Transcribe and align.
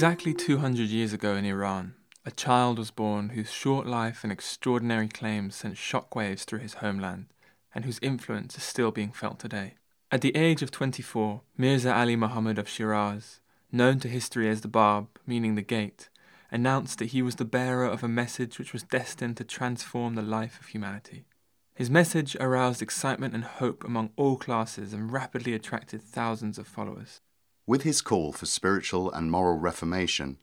Exactly 0.00 0.32
200 0.32 0.88
years 0.88 1.12
ago 1.12 1.34
in 1.34 1.44
Iran, 1.44 1.92
a 2.24 2.30
child 2.30 2.78
was 2.78 2.90
born 2.90 3.28
whose 3.28 3.52
short 3.52 3.86
life 3.86 4.20
and 4.22 4.32
extraordinary 4.32 5.08
claims 5.08 5.56
sent 5.56 5.74
shockwaves 5.74 6.44
through 6.44 6.60
his 6.60 6.72
homeland, 6.80 7.26
and 7.74 7.84
whose 7.84 7.98
influence 8.00 8.56
is 8.56 8.62
still 8.62 8.92
being 8.92 9.12
felt 9.12 9.38
today. 9.38 9.74
At 10.10 10.22
the 10.22 10.34
age 10.34 10.62
of 10.62 10.70
24, 10.70 11.42
Mirza 11.58 11.94
Ali 11.94 12.16
Muhammad 12.16 12.58
of 12.58 12.66
Shiraz, 12.66 13.40
known 13.70 14.00
to 14.00 14.08
history 14.08 14.48
as 14.48 14.62
the 14.62 14.68
Bab, 14.68 15.08
meaning 15.26 15.54
the 15.54 15.60
gate, 15.60 16.08
announced 16.50 16.98
that 16.98 17.10
he 17.10 17.20
was 17.20 17.36
the 17.36 17.44
bearer 17.44 17.84
of 17.84 18.02
a 18.02 18.08
message 18.08 18.58
which 18.58 18.72
was 18.72 18.82
destined 18.84 19.36
to 19.36 19.44
transform 19.44 20.14
the 20.14 20.22
life 20.22 20.58
of 20.58 20.68
humanity. 20.68 21.26
His 21.74 21.90
message 21.90 22.34
aroused 22.40 22.80
excitement 22.80 23.34
and 23.34 23.44
hope 23.44 23.84
among 23.84 24.12
all 24.16 24.38
classes 24.38 24.94
and 24.94 25.12
rapidly 25.12 25.52
attracted 25.52 26.00
thousands 26.00 26.56
of 26.56 26.66
followers. 26.66 27.20
With 27.66 27.82
his 27.82 28.00
call 28.00 28.32
for 28.32 28.46
spiritual 28.46 29.12
and 29.12 29.30
moral 29.30 29.58
reformation, 29.58 30.38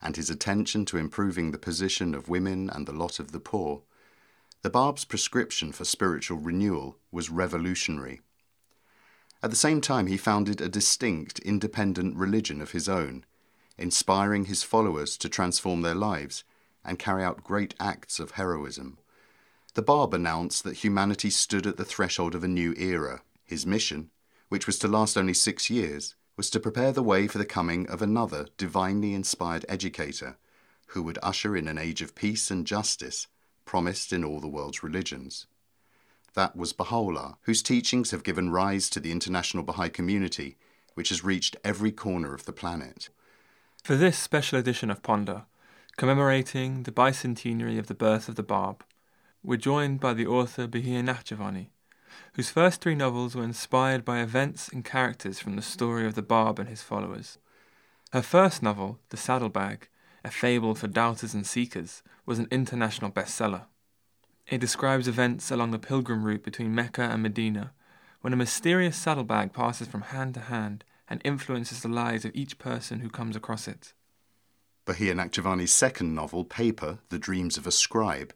and 0.00 0.16
his 0.16 0.30
attention 0.30 0.84
to 0.86 0.96
improving 0.96 1.52
the 1.52 1.58
position 1.58 2.14
of 2.14 2.28
women 2.28 2.68
and 2.68 2.86
the 2.86 2.92
lot 2.92 3.20
of 3.20 3.32
the 3.32 3.40
poor, 3.40 3.82
the 4.62 4.70
Bab's 4.70 5.04
prescription 5.04 5.72
for 5.72 5.84
spiritual 5.84 6.38
renewal 6.38 6.98
was 7.10 7.30
revolutionary. 7.30 8.20
At 9.42 9.50
the 9.50 9.56
same 9.56 9.80
time, 9.80 10.06
he 10.06 10.16
founded 10.16 10.60
a 10.60 10.68
distinct, 10.68 11.40
independent 11.40 12.16
religion 12.16 12.60
of 12.60 12.70
his 12.70 12.88
own, 12.88 13.24
inspiring 13.76 14.44
his 14.44 14.62
followers 14.62 15.16
to 15.18 15.28
transform 15.28 15.82
their 15.82 15.94
lives 15.94 16.44
and 16.84 16.98
carry 16.98 17.24
out 17.24 17.42
great 17.42 17.74
acts 17.80 18.20
of 18.20 18.32
heroism. 18.32 18.98
The 19.74 19.82
Bab 19.82 20.14
announced 20.14 20.64
that 20.64 20.78
humanity 20.78 21.30
stood 21.30 21.66
at 21.66 21.76
the 21.76 21.84
threshold 21.84 22.34
of 22.34 22.44
a 22.44 22.48
new 22.48 22.74
era. 22.76 23.22
His 23.44 23.66
mission, 23.66 24.10
which 24.48 24.66
was 24.66 24.78
to 24.80 24.88
last 24.88 25.16
only 25.16 25.34
six 25.34 25.70
years, 25.70 26.14
was 26.36 26.50
to 26.50 26.60
prepare 26.60 26.92
the 26.92 27.02
way 27.02 27.26
for 27.26 27.38
the 27.38 27.44
coming 27.44 27.88
of 27.88 28.02
another 28.02 28.46
divinely 28.56 29.14
inspired 29.14 29.64
educator 29.68 30.36
who 30.88 31.02
would 31.02 31.18
usher 31.22 31.56
in 31.56 31.68
an 31.68 31.78
age 31.78 32.02
of 32.02 32.14
peace 32.14 32.50
and 32.50 32.66
justice 32.66 33.26
promised 33.64 34.12
in 34.12 34.24
all 34.24 34.40
the 34.40 34.48
world's 34.48 34.82
religions. 34.82 35.46
That 36.34 36.56
was 36.56 36.72
Baha'u'llah, 36.72 37.36
whose 37.42 37.62
teachings 37.62 38.10
have 38.10 38.24
given 38.24 38.50
rise 38.50 38.88
to 38.90 39.00
the 39.00 39.12
international 39.12 39.62
Baha'i 39.62 39.90
community, 39.90 40.56
which 40.94 41.10
has 41.10 41.24
reached 41.24 41.56
every 41.62 41.92
corner 41.92 42.34
of 42.34 42.44
the 42.44 42.52
planet. 42.52 43.08
For 43.82 43.96
this 43.96 44.18
special 44.18 44.58
edition 44.58 44.90
of 44.90 45.02
Ponder, 45.02 45.44
commemorating 45.96 46.84
the 46.84 46.92
bicentenary 46.92 47.78
of 47.78 47.86
the 47.86 47.94
birth 47.94 48.28
of 48.28 48.36
the 48.36 48.42
Bab, 48.42 48.84
we're 49.42 49.56
joined 49.56 50.00
by 50.00 50.14
the 50.14 50.26
author 50.26 50.66
Bahiyyih 50.66 51.04
Nakhjavani, 51.04 51.68
whose 52.34 52.50
first 52.50 52.80
three 52.80 52.94
novels 52.94 53.34
were 53.34 53.44
inspired 53.44 54.04
by 54.04 54.20
events 54.20 54.68
and 54.68 54.84
characters 54.84 55.38
from 55.38 55.56
the 55.56 55.62
story 55.62 56.06
of 56.06 56.14
the 56.14 56.22
Bab 56.22 56.58
and 56.58 56.68
his 56.68 56.82
followers. 56.82 57.38
Her 58.12 58.22
first 58.22 58.62
novel, 58.62 58.98
The 59.10 59.16
Saddlebag, 59.16 59.88
a 60.24 60.30
fable 60.30 60.74
for 60.74 60.86
doubters 60.86 61.34
and 61.34 61.46
seekers, 61.46 62.02
was 62.26 62.38
an 62.38 62.48
international 62.50 63.10
bestseller. 63.10 63.62
It 64.46 64.60
describes 64.60 65.08
events 65.08 65.50
along 65.50 65.70
the 65.70 65.78
pilgrim 65.78 66.24
route 66.24 66.42
between 66.42 66.74
Mecca 66.74 67.02
and 67.02 67.22
Medina, 67.22 67.72
when 68.20 68.32
a 68.32 68.36
mysterious 68.36 68.96
saddlebag 68.96 69.52
passes 69.52 69.88
from 69.88 70.02
hand 70.02 70.34
to 70.34 70.40
hand 70.40 70.84
and 71.08 71.20
influences 71.24 71.82
the 71.82 71.88
lives 71.88 72.24
of 72.24 72.32
each 72.34 72.58
person 72.58 73.00
who 73.00 73.10
comes 73.10 73.36
across 73.36 73.66
it. 73.66 73.92
Bahiyyih 74.86 75.14
Nakhjavani's 75.14 75.72
second 75.72 76.14
novel, 76.14 76.44
Paper, 76.44 76.98
The 77.08 77.18
Dreams 77.18 77.56
of 77.56 77.66
a 77.66 77.70
Scribe, 77.70 78.32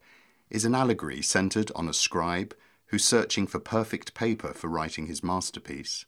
is 0.50 0.64
an 0.64 0.74
allegory 0.74 1.22
centered 1.22 1.72
on 1.74 1.88
a 1.88 1.92
scribe 1.92 2.54
who's 2.88 3.04
searching 3.04 3.46
for 3.46 3.58
perfect 3.58 4.14
paper 4.14 4.52
for 4.52 4.68
writing 4.68 5.06
his 5.06 5.22
masterpiece. 5.22 6.04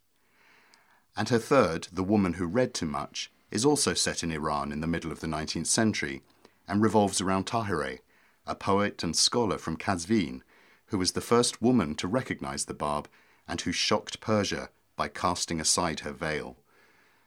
And 1.16 1.28
her 1.28 1.39
third, 1.39 1.89
The 1.93 2.05
Woman 2.05 2.34
Who 2.34 2.47
Read 2.47 2.75
Too 2.75 2.87
Much, 2.87 3.31
is 3.50 3.65
also 3.65 3.94
set 3.94 4.22
in 4.22 4.31
Iran 4.31 4.71
in 4.71 4.81
the 4.81 4.87
middle 4.87 5.11
of 5.11 5.21
the 5.21 5.27
19th 5.27 5.66
century 5.66 6.22
and 6.69 6.83
revolves 6.83 7.21
around 7.21 7.47
Tahirih, 7.47 7.99
a 8.47 8.55
poet 8.55 9.03
and 9.03 9.16
scholar 9.16 9.59
from 9.59 9.77
Kazvin, 9.77 10.43
who 10.87 10.99
was 10.99 11.12
the 11.12 11.21
first 11.21 11.61
woman 11.61 11.94
to 11.97 12.06
recognize 12.06 12.66
the 12.66 12.75
Bab 12.75 13.09
and 13.47 13.60
who 13.60 13.72
shocked 13.72 14.21
Persia 14.21 14.69
by 14.97 15.09
casting 15.09 15.60
aside 15.60 16.00
her 16.00 16.12
veil. 16.12 16.56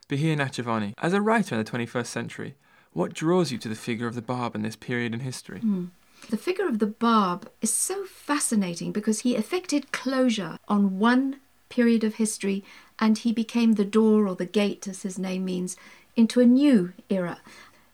Bahiyyih 0.08 0.36
Nakhjavani, 0.36 0.94
as 0.98 1.12
a 1.12 1.20
writer 1.20 1.56
in 1.56 1.64
the 1.64 1.70
21st 1.70 2.06
century, 2.06 2.54
what 2.92 3.14
draws 3.14 3.50
you 3.50 3.58
to 3.58 3.68
the 3.68 3.74
figure 3.74 4.06
of 4.06 4.14
the 4.14 4.22
Bab 4.22 4.54
in 4.54 4.62
this 4.62 4.76
period 4.76 5.14
in 5.14 5.20
history? 5.20 5.60
Mm. 5.60 5.90
The 6.30 6.36
figure 6.36 6.66
of 6.66 6.78
the 6.78 6.86
Bab 6.86 7.50
is 7.60 7.72
so 7.72 8.04
fascinating 8.04 8.92
because 8.92 9.20
he 9.20 9.36
effected 9.36 9.92
closure 9.92 10.58
on 10.68 10.98
one 10.98 11.36
period 11.68 12.04
of 12.04 12.14
history 12.14 12.64
and 12.98 13.18
he 13.18 13.32
became 13.32 13.74
the 13.74 13.84
door 13.84 14.26
or 14.26 14.34
the 14.34 14.46
gate, 14.46 14.86
as 14.86 15.02
his 15.02 15.18
name 15.18 15.44
means, 15.44 15.76
into 16.16 16.40
a 16.40 16.46
new 16.46 16.92
era. 17.08 17.38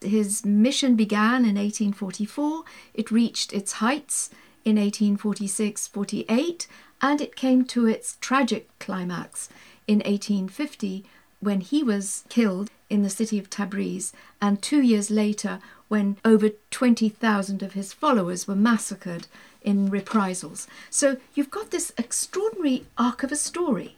His 0.01 0.45
mission 0.45 0.95
began 0.95 1.45
in 1.45 1.57
1844, 1.57 2.65
it 2.95 3.11
reached 3.11 3.53
its 3.53 3.73
heights 3.75 4.31
in 4.65 4.77
1846 4.77 5.89
48, 5.89 6.67
and 7.01 7.21
it 7.21 7.37
came 7.37 7.65
to 7.65 7.87
its 7.87 8.17
tragic 8.21 8.69
climax 8.79 9.49
in 9.87 9.99
1850 9.99 11.05
when 11.41 11.61
he 11.61 11.83
was 11.83 12.25
killed 12.29 12.71
in 12.91 13.03
the 13.03 13.11
city 13.11 13.39
of 13.39 13.51
Tabriz, 13.51 14.13
and 14.41 14.61
two 14.61 14.83
years 14.83 15.11
later 15.11 15.61
when 15.89 16.17
over 16.25 16.51
20,000 16.71 17.63
of 17.63 17.73
his 17.73 17.93
followers 17.93 18.47
were 18.47 18.55
massacred 18.55 19.27
in 19.63 19.91
reprisals. 19.91 20.67
So 20.91 21.17
you've 21.35 21.51
got 21.51 21.71
this 21.71 21.93
extraordinary 21.99 22.87
arc 22.97 23.23
of 23.23 23.33
a 23.33 23.37
story. 23.37 23.97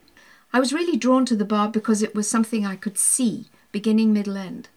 I 0.52 0.60
was 0.60 0.72
really 0.72 0.96
drawn 0.96 1.24
to 1.26 1.36
the 1.36 1.44
Bab 1.44 1.72
because 1.72 2.02
it 2.02 2.14
was 2.14 2.28
something 2.28 2.66
I 2.66 2.76
could 2.76 2.98
see, 2.98 3.46
beginning, 3.70 4.12
middle, 4.12 4.36
end. 4.36 4.68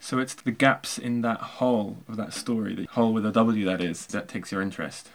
So 0.00 0.18
it's 0.18 0.34
the 0.34 0.50
gaps 0.50 0.98
in 0.98 1.22
that 1.22 1.40
whole 1.40 1.98
of 2.08 2.16
that 2.16 2.34
story, 2.34 2.74
the 2.74 2.86
whole 2.90 3.12
with 3.12 3.24
a 3.24 3.32
W 3.32 3.64
that 3.64 3.80
is, 3.80 4.06
that 4.06 4.28
takes 4.28 4.52
your 4.52 4.60
interest. 4.60 5.08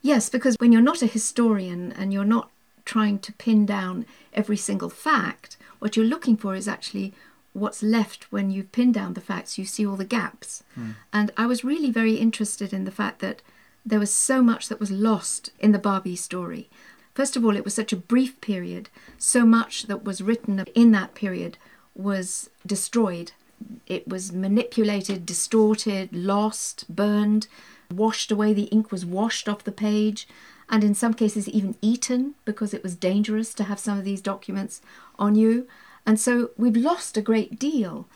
Yes, 0.00 0.28
because 0.28 0.56
when 0.58 0.72
you're 0.72 0.82
not 0.82 1.02
a 1.02 1.06
historian 1.06 1.92
and 1.92 2.12
you're 2.12 2.24
not 2.24 2.50
trying 2.84 3.18
to 3.20 3.32
pin 3.34 3.66
down 3.66 4.06
every 4.32 4.56
single 4.56 4.90
fact, 4.90 5.56
what 5.78 5.96
you're 5.96 6.06
looking 6.06 6.36
for 6.36 6.54
is 6.54 6.66
actually 6.66 7.12
what's 7.52 7.82
left 7.82 8.30
when 8.32 8.50
you've 8.50 8.72
pinned 8.72 8.94
down 8.94 9.14
the 9.14 9.20
facts, 9.20 9.58
you 9.58 9.64
see 9.64 9.86
all 9.86 9.96
the 9.96 10.04
gaps. 10.04 10.62
Mm. 10.78 10.94
And 11.12 11.30
I 11.36 11.46
was 11.46 11.64
really 11.64 11.90
very 11.90 12.14
interested 12.14 12.72
in 12.72 12.84
the 12.84 12.90
fact 12.90 13.20
that 13.20 13.42
there 13.84 13.98
was 13.98 14.12
so 14.12 14.42
much 14.42 14.68
that 14.68 14.80
was 14.80 14.90
lost 14.90 15.50
in 15.58 15.72
the 15.72 15.78
Babi 15.78 16.16
story. 16.16 16.70
First 17.14 17.36
of 17.36 17.44
all, 17.44 17.56
it 17.56 17.64
was 17.64 17.74
such 17.74 17.92
a 17.92 17.96
brief 17.96 18.40
period, 18.40 18.88
so 19.18 19.44
much 19.44 19.84
that 19.84 20.04
was 20.04 20.22
written 20.22 20.64
in 20.74 20.92
that 20.92 21.14
period 21.14 21.58
was 21.94 22.48
destroyed. 22.66 23.32
It 23.86 24.08
was 24.08 24.32
manipulated, 24.32 25.26
distorted, 25.26 26.10
lost, 26.12 26.94
burned, 26.94 27.48
washed 27.90 28.32
away. 28.32 28.54
The 28.54 28.62
ink 28.64 28.90
was 28.90 29.04
washed 29.04 29.48
off 29.48 29.64
the 29.64 29.72
page, 29.72 30.26
and 30.70 30.82
in 30.82 30.94
some 30.94 31.12
cases, 31.12 31.48
even 31.48 31.76
eaten 31.82 32.34
because 32.46 32.72
it 32.72 32.82
was 32.82 32.96
dangerous 32.96 33.52
to 33.54 33.64
have 33.64 33.78
some 33.78 33.98
of 33.98 34.04
these 34.04 34.22
documents 34.22 34.80
on 35.18 35.34
you. 35.34 35.68
And 36.06 36.18
so 36.18 36.50
we've 36.56 36.76
lost 36.76 37.16
a 37.16 37.22
great 37.22 37.58
deal. 37.58 38.08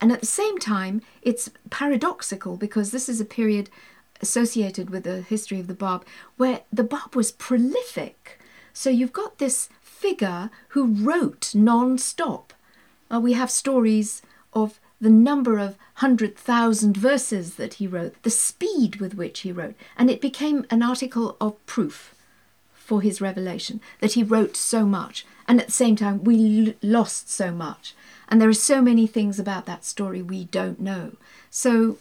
And 0.00 0.10
at 0.10 0.20
the 0.20 0.26
same 0.26 0.58
time, 0.58 1.02
it's 1.22 1.50
paradoxical 1.70 2.56
because 2.56 2.90
this 2.90 3.08
is 3.08 3.20
a 3.20 3.24
period 3.24 3.70
associated 4.20 4.90
with 4.90 5.04
the 5.04 5.22
history 5.22 5.60
of 5.60 5.66
the 5.66 5.74
Bab 5.74 6.04
where 6.36 6.62
the 6.72 6.84
Bab 6.84 7.14
was 7.14 7.32
prolific. 7.32 8.40
So 8.72 8.90
you've 8.90 9.12
got 9.12 9.38
this 9.38 9.68
figure 9.80 10.50
who 10.68 10.86
wrote 10.86 11.54
non 11.54 11.98
stop. 11.98 12.52
Uh, 13.12 13.20
we 13.20 13.32
have 13.34 13.50
stories 13.50 14.22
of 14.52 14.80
the 15.00 15.10
number 15.10 15.58
of 15.58 15.76
hundred 15.94 16.36
thousand 16.36 16.96
verses 16.96 17.54
that 17.56 17.74
he 17.74 17.86
wrote, 17.86 18.22
the 18.22 18.30
speed 18.30 18.96
with 18.96 19.14
which 19.14 19.40
he 19.40 19.52
wrote, 19.52 19.74
and 19.96 20.10
it 20.10 20.20
became 20.20 20.66
an 20.70 20.82
article 20.82 21.36
of 21.40 21.64
proof 21.66 22.14
for 22.72 23.00
his 23.00 23.20
revelation 23.20 23.80
that 24.00 24.12
he 24.12 24.22
wrote 24.22 24.56
so 24.56 24.84
much 24.84 25.24
and 25.50 25.60
at 25.60 25.66
the 25.66 25.72
same 25.72 25.96
time 25.96 26.22
we 26.22 26.68
l- 26.68 26.74
lost 26.80 27.28
so 27.28 27.50
much. 27.50 27.96
And 28.28 28.40
there 28.40 28.48
are 28.48 28.52
so 28.52 28.80
many 28.80 29.08
things 29.08 29.40
about 29.40 29.66
that 29.66 29.84
story 29.84 30.22
we 30.22 30.44
don't 30.44 30.78
know. 30.80 31.16
So 31.50 31.98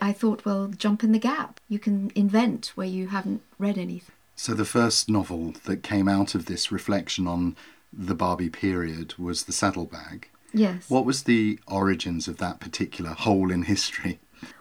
i 0.00 0.12
thought 0.12 0.44
well 0.44 0.68
jump 0.68 1.02
in 1.02 1.10
the 1.10 1.18
gap. 1.18 1.58
You 1.68 1.80
can 1.80 2.12
invent 2.14 2.72
where 2.76 2.86
you 2.86 3.08
haven't 3.08 3.42
read 3.58 3.76
anything. 3.76 4.14
So 4.36 4.54
the 4.54 4.64
first 4.64 5.10
novel 5.10 5.54
that 5.64 5.82
came 5.82 6.08
out 6.08 6.36
of 6.36 6.46
this 6.46 6.70
reflection 6.70 7.26
on 7.26 7.56
the 7.92 8.14
Babi 8.14 8.50
period 8.50 9.14
was 9.18 9.44
the 9.44 9.52
saddlebag 9.52 10.28
yes. 10.52 10.88
What 10.88 11.04
was 11.04 11.24
the 11.24 11.58
origins 11.66 12.28
of 12.28 12.36
that 12.36 12.60
particular 12.60 13.10
hole 13.10 13.50
in 13.50 13.62
history? 13.62 14.20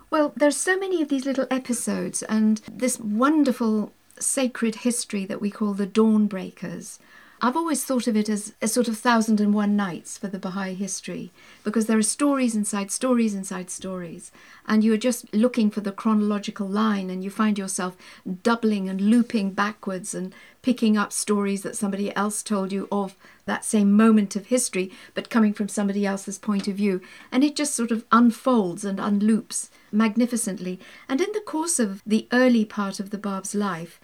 Well 0.09 0.33
there's 0.35 0.57
so 0.57 0.79
many 0.79 1.03
of 1.03 1.09
these 1.09 1.27
little 1.27 1.47
episodes 1.51 2.23
and 2.23 2.59
this 2.71 2.99
wonderful 2.99 3.91
sacred 4.17 4.77
history 4.77 5.25
that 5.25 5.41
we 5.41 5.51
call 5.51 5.75
the 5.75 5.85
dawn 5.85 6.25
breakers 6.25 6.97
I've 7.41 7.57
always 7.57 7.83
thought 7.83 8.07
of 8.07 8.15
it 8.15 8.29
as 8.29 8.53
a 8.61 8.67
sort 8.67 8.87
of 8.87 8.97
thousand 8.97 9.41
and 9.41 9.53
one 9.53 9.75
nights 9.75 10.17
for 10.17 10.27
the 10.27 10.39
Baha'i 10.39 10.73
history 10.73 11.31
because 11.65 11.85
there 11.85 11.97
are 11.97 12.03
stories 12.03 12.55
inside 12.55 12.91
stories 12.91 13.35
inside 13.35 13.69
stories, 13.69 14.31
and 14.65 14.85
you're 14.85 14.95
just 14.95 15.31
looking 15.33 15.69
for 15.69 15.81
the 15.81 15.91
chronological 15.91 16.65
line, 16.65 17.09
and 17.09 17.25
you 17.25 17.29
find 17.29 17.57
yourself 17.57 17.97
doubling 18.41 18.87
and 18.87 19.01
looping 19.01 19.51
backwards 19.51 20.15
and 20.15 20.33
picking 20.61 20.95
up 20.95 21.11
stories 21.11 21.61
that 21.63 21.75
somebody 21.75 22.15
else 22.15 22.41
told 22.41 22.71
you 22.71 22.87
of 22.89 23.17
that 23.45 23.65
same 23.65 23.91
moment 23.91 24.37
of 24.37 24.45
history, 24.45 24.89
but 25.13 25.29
coming 25.29 25.53
from 25.53 25.67
somebody 25.67 26.05
else's 26.05 26.39
point 26.39 26.69
of 26.69 26.75
view, 26.75 27.01
and 27.33 27.43
it 27.43 27.55
just 27.55 27.75
sort 27.75 27.91
of 27.91 28.05
unfolds 28.13 28.85
and 28.85 28.97
unloops 28.97 29.69
magnificently. 29.91 30.79
And 31.09 31.19
in 31.19 31.31
the 31.33 31.41
course 31.41 31.79
of 31.79 32.01
the 32.05 32.29
early 32.31 32.63
part 32.63 33.01
of 33.01 33.09
the 33.09 33.17
Bab's 33.17 33.53
life, 33.53 33.99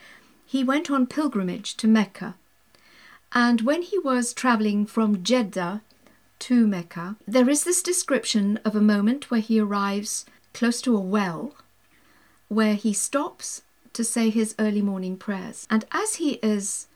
he 0.45 0.65
went 0.65 0.91
on 0.91 1.07
pilgrimage 1.07 1.77
to 1.77 1.87
Mecca 1.87 2.35
and 3.33 3.61
when 3.61 3.81
he 3.81 3.97
was 3.99 4.33
traveling 4.33 4.85
from 4.85 5.23
Jeddah 5.23 5.81
to 6.39 6.67
Mecca, 6.67 7.15
there 7.27 7.49
is 7.49 7.63
this 7.63 7.83
description 7.83 8.59
of 8.65 8.75
a 8.75 8.81
moment 8.81 9.29
where 9.29 9.41
he 9.41 9.59
arrives 9.59 10.25
close 10.53 10.81
to 10.81 10.95
a 10.95 10.99
well 10.99 11.55
where 12.47 12.75
he 12.75 12.91
stops 12.91 13.61
to 13.93 14.03
say 14.03 14.29
his 14.29 14.55
early 14.59 14.81
morning 14.81 15.15
prayers. 15.15 15.65
And 15.69 15.85
as 15.91 16.15
he 16.15 16.33
is 16.43 16.87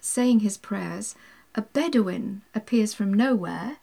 saying 0.00 0.40
his 0.40 0.56
prayers, 0.56 1.14
a 1.54 1.62
Bedouin 1.62 2.42
appears 2.54 2.94
from 2.94 3.12
nowhere 3.12 3.76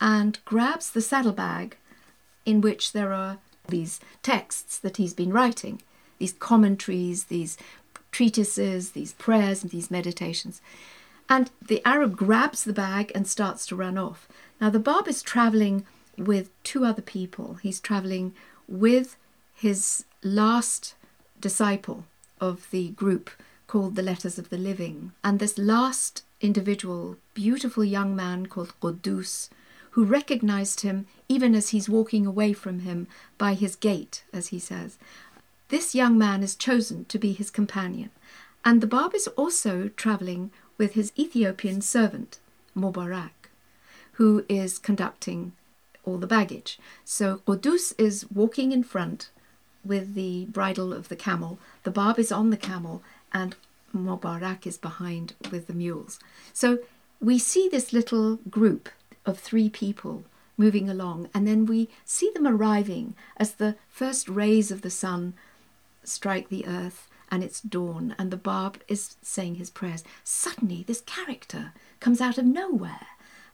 and 0.00 0.38
grabs 0.44 0.90
the 0.90 1.00
saddlebag 1.00 1.76
in 2.46 2.60
which 2.60 2.92
there 2.92 3.12
are 3.12 3.38
these 3.68 4.00
texts 4.22 4.78
that 4.78 4.96
he's 4.96 5.12
been 5.12 5.32
writing, 5.32 5.82
these 6.18 6.32
commentaries, 6.32 7.24
these 7.24 7.58
treatises, 8.10 8.92
these 8.92 9.12
prayers, 9.12 9.62
and 9.62 9.70
these 9.70 9.90
meditations. 9.90 10.62
And 11.28 11.50
the 11.60 11.82
Arab 11.84 12.16
grabs 12.16 12.64
the 12.64 12.72
bag 12.72 13.12
and 13.14 13.26
starts 13.26 13.66
to 13.66 13.76
run 13.76 13.98
off. 13.98 14.28
Now, 14.60 14.70
the 14.70 14.78
Bab 14.78 15.06
is 15.06 15.22
traveling 15.22 15.84
with 16.16 16.50
two 16.62 16.84
other 16.84 17.02
people. 17.02 17.54
He's 17.62 17.80
traveling 17.80 18.34
with 18.66 19.16
his 19.54 20.04
last 20.22 20.94
disciple 21.40 22.04
of 22.40 22.70
the 22.70 22.90
group 22.90 23.30
called 23.66 23.94
the 23.94 24.02
Letters 24.02 24.38
of 24.38 24.48
the 24.48 24.58
Living. 24.58 25.12
And 25.22 25.38
this 25.38 25.58
last 25.58 26.22
individual, 26.40 27.16
beautiful 27.34 27.84
young 27.84 28.16
man 28.16 28.46
called 28.46 28.72
Quddus, 28.80 29.50
who 29.90 30.04
recognized 30.04 30.80
him 30.80 31.06
even 31.28 31.54
as 31.54 31.70
he's 31.70 31.88
walking 31.88 32.26
away 32.26 32.52
from 32.52 32.80
him 32.80 33.06
by 33.36 33.54
his 33.54 33.76
gait, 33.76 34.24
as 34.32 34.48
he 34.48 34.58
says. 34.58 34.96
This 35.68 35.94
young 35.94 36.16
man 36.16 36.42
is 36.42 36.54
chosen 36.54 37.04
to 37.06 37.18
be 37.18 37.32
his 37.32 37.50
companion. 37.50 38.10
And 38.64 38.80
the 38.80 38.86
Bab 38.86 39.14
is 39.14 39.28
also 39.28 39.88
traveling 39.96 40.50
with 40.78 40.94
his 40.94 41.12
Ethiopian 41.18 41.80
servant, 41.82 42.38
Mubarak, 42.76 43.50
who 44.12 44.44
is 44.48 44.78
conducting 44.78 45.52
all 46.04 46.18
the 46.18 46.26
baggage. 46.26 46.78
So 47.04 47.42
Quddus 47.46 47.92
is 47.98 48.30
walking 48.30 48.72
in 48.72 48.82
front 48.82 49.30
with 49.84 50.14
the 50.14 50.46
bridle 50.46 50.92
of 50.92 51.08
the 51.08 51.16
camel, 51.16 51.58
the 51.82 51.90
Bab 51.90 52.18
is 52.18 52.32
on 52.32 52.50
the 52.50 52.56
camel, 52.56 53.02
and 53.32 53.56
Mubarak 53.94 54.66
is 54.66 54.78
behind 54.78 55.34
with 55.50 55.66
the 55.66 55.74
mules. 55.74 56.18
So 56.52 56.78
we 57.20 57.38
see 57.38 57.68
this 57.68 57.92
little 57.92 58.36
group 58.48 58.88
of 59.26 59.38
three 59.38 59.68
people 59.68 60.24
moving 60.56 60.88
along, 60.90 61.28
and 61.34 61.46
then 61.46 61.66
we 61.66 61.88
see 62.04 62.30
them 62.34 62.46
arriving 62.46 63.14
as 63.36 63.52
the 63.52 63.76
first 63.88 64.28
rays 64.28 64.70
of 64.70 64.82
the 64.82 64.90
sun 64.90 65.34
strike 66.02 66.48
the 66.48 66.66
earth 66.66 67.08
and 67.30 67.42
it's 67.44 67.60
dawn, 67.60 68.14
and 68.18 68.30
the 68.30 68.36
Bab 68.36 68.80
is 68.88 69.16
saying 69.22 69.56
his 69.56 69.70
prayers. 69.70 70.04
Suddenly, 70.24 70.84
this 70.86 71.00
character 71.02 71.72
comes 72.00 72.20
out 72.20 72.38
of 72.38 72.44
nowhere, 72.44 73.06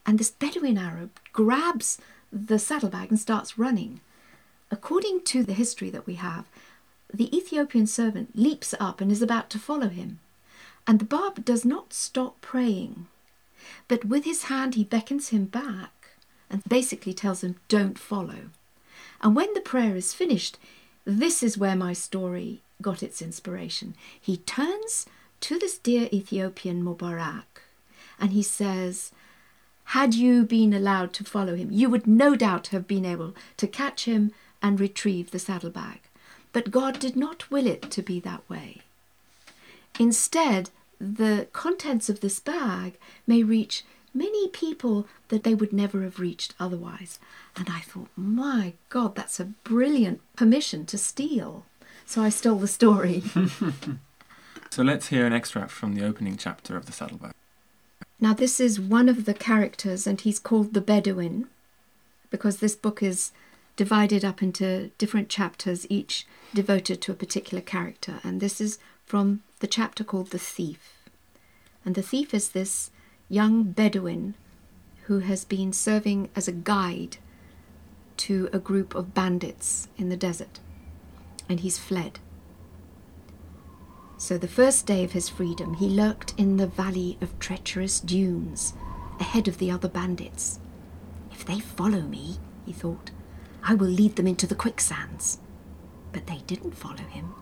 and 0.07 0.19
this 0.19 0.31
Bedouin 0.31 0.79
Arab 0.79 1.11
grabs 1.33 1.99
the 2.33 2.59
saddlebag 2.59 3.11
and 3.11 3.19
starts 3.19 3.59
running. 3.59 4.01
According 4.71 5.23
to 5.25 5.45
the 5.45 5.53
history 5.53 5.91
that 5.91 6.07
we 6.07 6.15
have, 6.15 6.47
the 7.13 7.35
Ethiopian 7.37 7.87
servant 7.87 8.37
leaps 8.37 8.75
up 8.81 9.01
and 9.01 9.13
is 9.13 9.23
about 9.23 9.51
to 9.51 9.59
follow 9.59 9.89
him. 9.89 10.19
And 10.87 10.99
the 10.99 11.05
Bab 11.05 11.45
does 11.45 11.65
not 11.65 11.93
stop 11.93 12.41
praying, 12.41 13.07
but 13.89 14.05
with 14.05 14.25
his 14.25 14.45
hand 14.45 14.75
he 14.75 14.85
beckons 14.85 15.29
him 15.29 15.47
back 15.47 15.93
and 16.51 16.63
basically 16.65 17.15
tells 17.15 17.43
him, 17.43 17.57
Don't 17.69 17.99
follow. 17.99 18.51
And 19.23 19.35
when 19.35 19.55
the 19.55 19.61
prayer 19.61 19.97
is 19.97 20.13
finished, 20.13 20.59
this 21.05 21.43
is 21.43 21.57
where 21.57 21.77
my 21.77 21.93
story 21.93 22.63
got 22.83 23.03
its 23.03 23.23
inspiration. 23.23 23.95
He 24.21 24.39
turns 24.39 25.07
to 25.41 25.59
this 25.59 25.79
dear 25.79 26.09
Ethiopian 26.13 26.83
Mubarak 26.83 27.63
and 28.21 28.33
he 28.33 28.43
says, 28.43 29.13
Had 29.87 30.15
you 30.15 30.45
been 30.45 30.73
allowed 30.73 31.13
to 31.15 31.25
follow 31.25 31.55
him, 31.55 31.71
you 31.71 31.91
would 31.91 32.07
no 32.07 32.35
doubt 32.37 32.69
have 32.69 32.87
been 32.87 33.05
able 33.05 33.35
to 33.57 33.67
catch 33.67 34.05
him 34.05 34.33
and 34.63 34.81
retrieve 34.81 35.31
the 35.31 35.39
saddlebag. 35.39 36.01
But 36.53 36.71
God 36.71 36.99
did 36.99 37.17
not 37.17 37.51
will 37.51 37.67
it 37.67 37.91
to 37.91 38.03
be 38.03 38.21
that 38.21 38.49
way. 38.49 38.81
Instead, 39.99 40.71
the 40.99 41.49
contents 41.53 42.09
of 42.09 42.21
this 42.21 42.41
bag 42.41 42.97
may 43.27 43.43
reach 43.43 43.85
many 44.15 44.49
people 44.49 45.07
that 45.29 45.43
they 45.43 45.55
would 45.55 45.73
never 45.73 46.03
have 46.03 46.21
reached 46.21 46.55
otherwise. 46.59 47.19
And 47.57 47.69
I 47.69 47.81
thought, 47.81 48.09
my 48.17 48.75
God, 48.89 49.17
that's 49.17 49.41
a 49.41 49.45
brilliant 49.45 50.21
permission 50.37 50.87
to 50.87 50.97
steal. 50.97 51.67
So 52.07 52.23
I 52.23 52.29
stole 52.29 52.59
the 52.59 52.69
story. 52.69 53.23
so 54.71 54.83
let's 54.83 55.09
hear 55.09 55.27
an 55.27 55.33
extract 55.33 55.71
from 55.71 55.95
the 55.95 56.05
opening 56.05 56.37
chapter 56.37 56.77
of 56.77 56.87
the 56.87 56.93
Saddlebag. 56.93 57.33
Now, 58.21 58.35
this 58.35 58.61
is 58.61 58.81
one 58.81 59.09
of 59.09 59.25
the 59.25 59.35
characters, 59.35 60.07
and 60.07 60.21
he's 60.21 60.39
called 60.39 60.75
the 60.75 60.81
Bedouin 60.81 61.49
because 62.31 62.59
this 62.59 62.75
book 62.75 63.03
is 63.03 63.33
divided 63.77 64.25
up 64.25 64.43
into 64.43 64.91
different 64.99 65.29
chapters, 65.29 65.87
each 65.91 66.27
devoted 66.53 67.01
to 67.03 67.13
a 67.13 67.17
particular 67.17 67.61
character. 67.61 68.21
And 68.23 68.41
this 68.41 68.61
is 68.61 68.79
from 69.05 69.43
the 69.61 69.67
chapter 69.67 70.05
called 70.05 70.31
The 70.31 70.39
Thief. 70.39 71.05
And 71.85 71.95
the 71.95 72.03
thief 72.03 72.33
is 72.33 72.51
this 72.51 72.91
young 73.29 73.65
Bedouin 73.65 74.35
who 75.05 75.21
has 75.21 75.45
been 75.45 75.73
serving 75.73 76.31
as 76.35 76.49
a 76.49 76.53
guide 76.53 77.19
to 78.17 78.49
a 78.53 78.59
group 78.59 78.95
of 78.95 79.13
bandits 79.13 79.89
in 79.99 80.09
the 80.09 80.17
desert 80.17 80.61
and 81.49 81.61
he's 81.61 81.79
fled. 81.79 82.21
So 84.17 84.39
the 84.39 84.49
first 84.49 84.87
day 84.87 85.05
of 85.05 85.13
his 85.13 85.29
freedom, 85.29 85.75
he 85.75 85.89
lurked 85.89 86.35
in 86.39 86.57
the 86.57 86.67
valley 86.67 87.19
of 87.21 87.39
treacherous 87.39 88.01
dunes, 88.01 88.75
ahead 89.21 89.49
of 89.49 89.59
the 89.59 89.71
other 89.71 89.89
bandits. 89.89 90.61
If 91.31 91.45
they 91.45 91.61
follow 91.61 92.03
me, 92.03 92.39
he 92.65 92.73
thought, 92.73 93.11
I 93.63 93.75
will 93.75 93.89
lead 93.89 94.17
them 94.17 94.27
into 94.27 94.47
the 94.47 94.55
quicksands. 94.55 95.41
But 96.13 96.27
they 96.27 96.39
didn't 96.47 96.77
follow 96.77 96.97
him. 96.97 97.35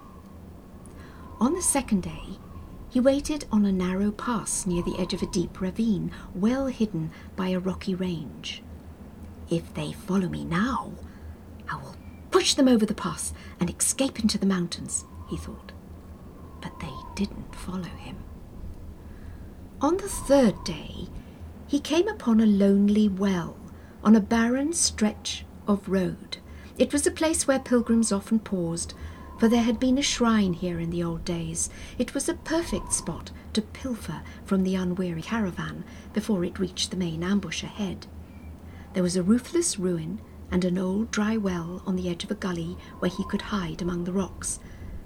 On 1.41 1.55
the 1.55 1.63
second 1.63 2.03
day, 2.03 2.39
he 2.89 3.01
waited 3.01 3.47
on 3.51 3.65
a 3.65 3.73
narrow 3.73 4.11
pass 4.11 4.67
near 4.67 4.83
the 4.83 4.99
edge 4.99 5.15
of 5.15 5.23
a 5.23 5.27
deep 5.27 5.61
ravine, 5.61 6.13
well 6.35 6.67
hidden 6.67 7.11
by 7.37 7.49
a 7.49 7.59
rocky 7.59 7.95
range. 7.95 8.63
If 9.51 9.73
they 9.75 9.93
follow 9.93 10.29
me 10.29 10.45
now, 10.45 10.93
I 11.71 11.77
will 11.77 11.97
push 12.33 12.55
them 12.55 12.67
over 12.67 12.85
the 12.85 12.95
pass 12.95 13.33
and 13.61 13.71
escape 13.71 14.19
into 14.19 14.39
the 14.39 14.47
mountains, 14.47 15.05
he 15.29 15.37
thought. 15.37 15.71
But 16.61 16.81
they 16.81 16.93
didn't 17.15 17.55
follow 17.55 17.83
him. 17.83 18.17
On 19.81 19.97
the 19.97 20.09
third 20.09 20.65
day, 20.65 21.09
he 21.69 21.79
came 21.79 22.09
upon 22.09 22.41
a 22.41 22.47
lonely 22.47 23.09
well 23.09 23.57
on 24.03 24.17
a 24.17 24.21
barren 24.21 24.73
stretch 24.73 25.45
of 25.69 25.89
road. 25.89 26.39
It 26.79 26.93
was 26.93 27.07
a 27.07 27.11
place 27.11 27.47
where 27.47 27.59
pilgrims 27.59 28.11
often 28.11 28.41
paused, 28.41 28.95
for 29.39 29.49
there 29.49 29.63
had 29.63 29.79
been 29.79 29.99
a 29.99 30.03
shrine 30.03 30.53
here 30.53 30.79
in 30.79 30.91
the 30.91 31.03
old 31.03 31.25
days. 31.25 31.69
It 31.99 32.15
was 32.15 32.29
a 32.29 32.35
perfect 32.35 32.93
spot 32.93 33.31
to 33.53 33.63
pilfer 33.63 34.23
from 34.45 34.63
the 34.63 34.75
unweary 34.75 35.23
caravan 35.23 35.85
before 36.13 36.45
it 36.45 36.59
reached 36.59 36.91
the 36.91 36.97
main 36.97 37.23
ambush 37.23 37.63
ahead. 37.63 38.07
There 38.95 39.03
was 39.03 39.17
a 39.17 39.23
roofless 39.23 39.79
ruin 39.79 40.21
and 40.53 40.67
an 40.67 40.77
old 40.77 41.11
dry 41.11 41.37
well 41.37 41.83
on 41.87 41.97
the 41.97 42.09
edge 42.11 42.23
of 42.23 42.31
a 42.31 42.35
gully 42.35 42.77
where 42.99 43.11
he 43.11 43.25
could 43.25 43.41
hide 43.41 43.81
among 43.81 44.05
the 44.05 44.13
rocks, 44.13 44.61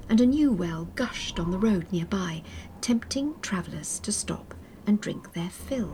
and 0.08 0.20
a 0.20 0.26
new 0.26 0.50
well 0.50 0.86
gushed 0.96 1.38
on 1.38 1.52
the 1.52 1.58
road 1.58 1.86
nearby, 1.92 2.42
tempting 2.80 3.32
travellers 3.40 4.00
to 4.00 4.10
stop 4.10 4.54
and 4.86 5.00
drink 5.00 5.32
their 5.32 5.48
fill. 5.48 5.90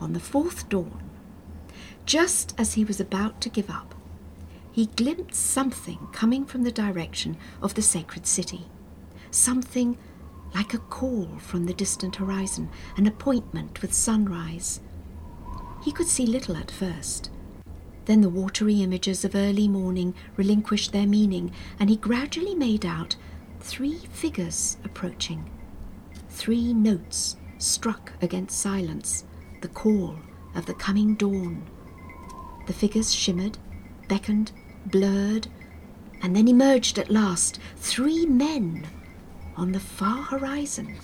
On 0.00 0.14
the 0.14 0.20
fourth 0.20 0.68
dawn, 0.70 1.10
just 2.06 2.54
as 2.56 2.74
he 2.74 2.84
was 2.84 2.98
about 2.98 3.42
to 3.42 3.50
give 3.50 3.68
up, 3.68 3.94
he 4.72 4.86
glimpsed 4.86 5.44
something 5.44 5.98
coming 6.12 6.46
from 6.46 6.62
the 6.62 6.72
direction 6.72 7.36
of 7.60 7.74
the 7.74 7.82
sacred 7.82 8.26
city, 8.26 8.66
something 9.30 9.98
like 10.54 10.74
a 10.74 10.78
call 10.78 11.28
from 11.38 11.64
the 11.64 11.74
distant 11.74 12.16
horizon, 12.16 12.68
an 12.96 13.06
appointment 13.06 13.82
with 13.82 13.92
sunrise. 13.94 14.80
He 15.84 15.92
could 15.92 16.08
see 16.08 16.26
little 16.26 16.56
at 16.56 16.70
first, 16.70 17.30
Then 18.06 18.22
the 18.22 18.28
watery 18.28 18.82
images 18.82 19.24
of 19.24 19.36
early 19.36 19.68
morning 19.68 20.14
relinquished 20.36 20.92
their 20.92 21.06
meaning, 21.06 21.52
and 21.78 21.88
he 21.88 21.96
gradually 21.96 22.54
made 22.54 22.84
out 22.84 23.14
three 23.60 23.98
figures 24.12 24.78
approaching. 24.84 25.48
Three 26.28 26.72
notes 26.72 27.36
struck 27.58 28.12
against 28.22 28.58
silence, 28.58 29.24
the 29.60 29.68
call 29.68 30.16
of 30.54 30.66
the 30.66 30.74
coming 30.74 31.14
dawn. 31.14 31.62
The 32.66 32.72
figures 32.72 33.14
shimmered, 33.14 33.58
beckoned, 34.08 34.52
blurred, 34.86 35.46
and 36.22 36.34
then 36.34 36.48
emerged 36.48 36.98
at 36.98 37.10
last 37.10 37.60
three 37.76 38.26
men 38.26 38.86
on 39.60 39.72
the 39.72 39.78
far 39.78 40.22
horizon. 40.22 40.96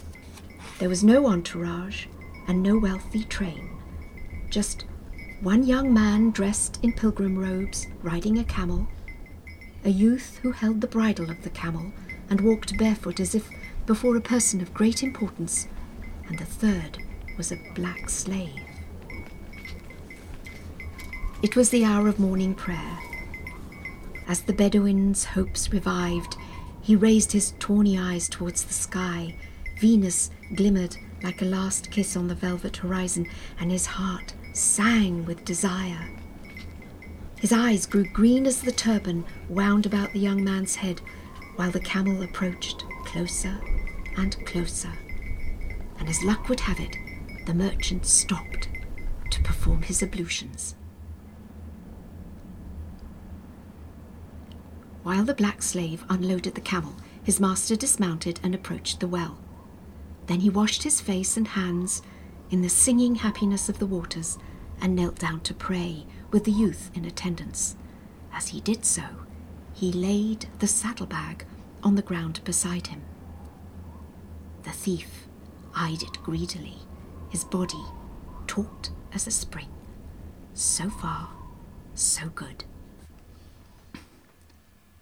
There 0.79 0.89
was 0.89 1.05
no 1.05 1.27
entourage 1.27 2.07
and 2.49 2.63
no 2.63 2.79
wealthy 2.79 3.23
train, 3.25 3.77
just 4.49 4.87
one 5.43 5.63
young 5.63 5.93
man 5.93 6.31
dressed 6.31 6.83
in 6.83 6.95
pilgrim 6.95 7.39
robes 7.39 7.87
riding 8.03 8.39
a 8.39 8.45
camel, 8.45 8.89
a 9.85 9.91
youth 9.91 10.39
who 10.43 10.53
held 10.53 10.81
the 10.81 10.87
bridle 10.87 11.31
of 11.31 11.43
the 11.43 11.51
camel 11.51 11.93
and 12.31 12.41
walked 12.41 12.79
barefoot 12.79 13.21
as 13.21 13.35
if 13.35 13.47
before 13.85 14.17
a 14.17 14.23
person 14.23 14.63
of 14.63 14.73
great 14.73 15.03
importance, 15.03 15.69
and 16.27 16.39
the 16.39 16.47
third 16.47 16.97
was 17.37 17.53
a 17.53 17.61
black 17.75 18.09
slave. 18.09 18.59
It 21.43 21.57
was 21.57 21.69
the 21.69 21.85
hour 21.85 22.09
of 22.09 22.19
morning 22.19 22.55
prayer. 22.55 22.99
As 24.27 24.41
the 24.41 24.55
Bedouin's 24.55 25.27
hopes 25.27 25.71
revived, 25.71 26.39
he 26.87 26.95
raised 26.95 27.33
his 27.33 27.53
tawny 27.59 27.99
eyes 27.99 28.29
towards 28.29 28.63
the 28.63 28.73
sky. 28.73 29.35
Venus 29.81 30.31
glimmered 30.55 30.97
like 31.21 31.43
a 31.43 31.45
last 31.45 31.91
kiss 31.91 32.17
on 32.17 32.29
the 32.29 32.35
velvet 32.37 32.77
horizon, 32.77 33.27
and 33.59 33.73
his 33.73 33.87
heart 33.87 34.35
sang 34.53 35.25
with 35.25 35.45
desire. 35.45 36.09
His 37.41 37.53
eyes 37.53 37.87
grew 37.87 38.05
green 38.13 38.47
as 38.47 38.63
the 38.63 38.71
turban 38.71 39.25
wound 39.49 39.85
about 39.85 40.13
the 40.13 40.21
young 40.21 40.45
man's 40.45 40.77
head, 40.77 41.01
while 41.57 41.73
the 41.73 41.81
camel 41.81 42.23
approached 42.23 42.85
closer 43.05 43.61
and 44.17 44.47
closer. 44.47 44.93
And 45.99 46.09
as 46.09 46.23
luck 46.23 46.49
would 46.49 46.61
have 46.61 46.79
it, 46.79 46.97
the 47.47 47.55
merchant 47.55 48.07
stopped 48.07 48.69
to 49.33 49.43
perform 49.43 49.83
his 49.83 50.05
ablutions. 50.05 50.77
While 55.07 55.23
the 55.23 55.35
black 55.35 55.63
slave 55.63 56.05
unloaded 56.09 56.57
the 56.57 56.61
camel, 56.61 56.97
his 57.23 57.39
master 57.39 57.77
dismounted 57.77 58.41
and 58.43 58.57
approached 58.57 58.99
the 58.99 59.07
well. 59.07 59.39
Then 60.27 60.41
he 60.41 60.51
washed 60.51 60.83
his 60.83 61.01
face 61.01 61.37
and 61.37 61.47
hands 61.47 62.03
in 62.51 62.61
the 62.61 62.69
singing 62.69 63.15
happiness 63.15 63.69
of 63.69 63.79
the 63.79 63.87
waters 63.87 64.37
and 64.81 64.97
knelt 64.97 65.21
down 65.21 65.43
to 65.43 65.55
pray 65.55 66.07
with 66.33 66.43
the 66.43 66.51
youth 66.51 66.91
in 66.93 67.05
attendance. 67.05 67.77
As 68.33 68.49
he 68.49 68.61
did 68.61 68.85
so, 68.85 69.05
he 69.73 69.93
laid 69.93 70.49
the 70.59 70.67
saddlebag 70.67 71.45
on 71.85 71.95
the 71.95 72.03
ground 72.03 72.41
beside 72.43 72.89
him. 72.89 73.03
The 74.65 74.73
thief 74.73 75.29
eyed 75.73 76.03
it 76.03 76.21
greedily, 76.25 76.79
his 77.31 77.45
body 77.45 77.85
taut 78.49 78.91
as 79.13 79.29
a 79.29 79.31
spring. 79.31 79.69
So 80.53 80.91
far, 80.91 81.29
so 81.95 82.29
good. 82.29 82.65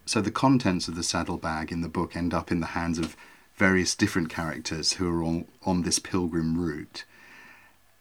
So 0.06 0.20
the 0.20 0.30
contents 0.30 0.88
of 0.88 0.96
the 0.96 1.02
saddlebag 1.02 1.72
in 1.72 1.80
the 1.80 1.88
book 1.88 2.14
end 2.14 2.34
up 2.34 2.52
in 2.52 2.60
the 2.60 2.66
hands 2.68 2.98
of 2.98 3.16
various 3.54 3.94
different 3.94 4.28
characters 4.28 4.94
who 4.94 5.08
are 5.08 5.22
on, 5.22 5.46
on 5.64 5.82
this 5.82 5.98
pilgrim 5.98 6.58
route. 6.58 7.04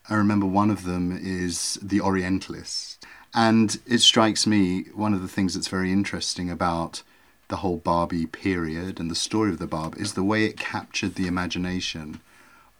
I 0.09 0.15
remember 0.15 0.45
one 0.45 0.69
of 0.69 0.83
them 0.83 1.17
is 1.17 1.79
the 1.81 2.01
Orientalist. 2.01 3.05
And 3.33 3.79
it 3.87 3.99
strikes 3.99 4.45
me 4.45 4.83
one 4.93 5.13
of 5.13 5.21
the 5.21 5.27
things 5.27 5.53
that's 5.53 5.67
very 5.67 5.91
interesting 5.91 6.49
about 6.49 7.03
the 7.47 7.57
whole 7.57 7.77
Babi 7.77 8.25
period 8.25 8.99
and 8.99 9.09
the 9.09 9.15
story 9.15 9.51
of 9.51 9.59
the 9.59 9.67
Bab 9.67 9.95
is 9.97 10.13
the 10.13 10.23
way 10.23 10.45
it 10.45 10.57
captured 10.57 11.15
the 11.15 11.27
imagination 11.27 12.19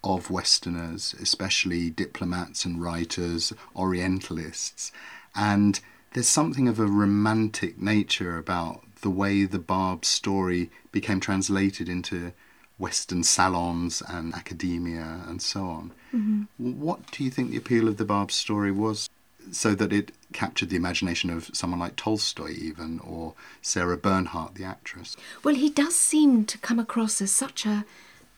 of 0.03 0.30
Westerners, 0.30 1.15
especially 1.22 1.89
diplomats 1.89 2.65
and 2.65 2.82
writers, 2.82 3.53
Orientalists. 3.75 4.92
And 5.34 5.80
there's 6.12 6.27
something 6.27 6.68
of 6.68 6.80
a 6.80 6.86
romantic 6.86 7.82
nature 7.82 8.38
about 8.38 8.84
the 9.03 9.10
way 9.10 9.45
the 9.45 9.60
Bab 9.60 10.03
story 10.03 10.72
became 10.91 11.19
translated 11.19 11.88
into 11.88 12.33
Western 12.79 13.22
salons 13.24 14.01
and 14.07 14.33
academia 14.33 15.22
and 15.27 15.41
so 15.41 15.65
on. 15.65 15.91
Mm-hmm. 16.13 16.43
What 16.57 17.12
do 17.12 17.24
you 17.24 17.29
think 17.29 17.51
the 17.51 17.57
appeal 17.57 17.88
of 17.88 17.98
the 17.98 18.05
Bab 18.05 18.31
story 18.31 18.72
was? 18.72 19.07
So 19.51 19.75
that 19.75 19.91
it 19.91 20.13
captured 20.31 20.69
the 20.69 20.77
imagination 20.77 21.29
of 21.29 21.50
someone 21.53 21.79
like 21.79 21.98
Tolstoy, 21.98 22.51
even, 22.51 23.00
or 23.00 23.33
Sarah 23.62 23.98
Bernhardt, 23.98 24.55
the 24.55 24.63
actress. 24.63 25.17
Well, 25.43 25.55
he 25.55 25.69
does 25.69 25.95
seem 25.95 26.45
to 26.45 26.57
come 26.57 26.79
across 26.79 27.22
as 27.22 27.31
such 27.31 27.65
a 27.65 27.83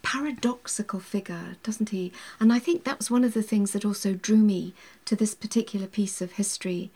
paradoxical 0.02 1.00
figure, 1.00 1.58
doesn't 1.62 1.90
he? 1.90 2.12
And 2.40 2.52
I 2.52 2.58
think 2.58 2.84
that 2.84 2.98
was 2.98 3.12
one 3.12 3.24
of 3.24 3.36
the 3.36 3.44
things 3.44 3.72
that 3.72 3.86
also 3.86 4.14
drew 4.14 4.38
me 4.38 4.74
to 5.06 5.16
this 5.16 5.36
particular 5.36 5.86
piece 5.86 6.22
of 6.22 6.34
history. 6.34 6.92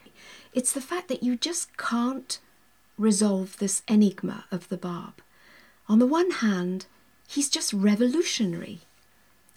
It's 0.53 0.73
the 0.73 0.81
fact 0.81 1.07
that 1.09 1.21
you 1.21 1.35
just 1.35 1.77
can't 1.77 2.39
resolve 3.00 3.58
this 3.58 3.82
enigma 3.88 4.46
of 4.51 4.70
the 4.70 4.77
Bab. 4.77 5.22
On 5.88 5.98
the 5.98 6.06
one 6.06 6.29
hand, 6.29 6.86
he's 7.27 7.50
just 7.50 7.74
revolutionary 7.74 8.82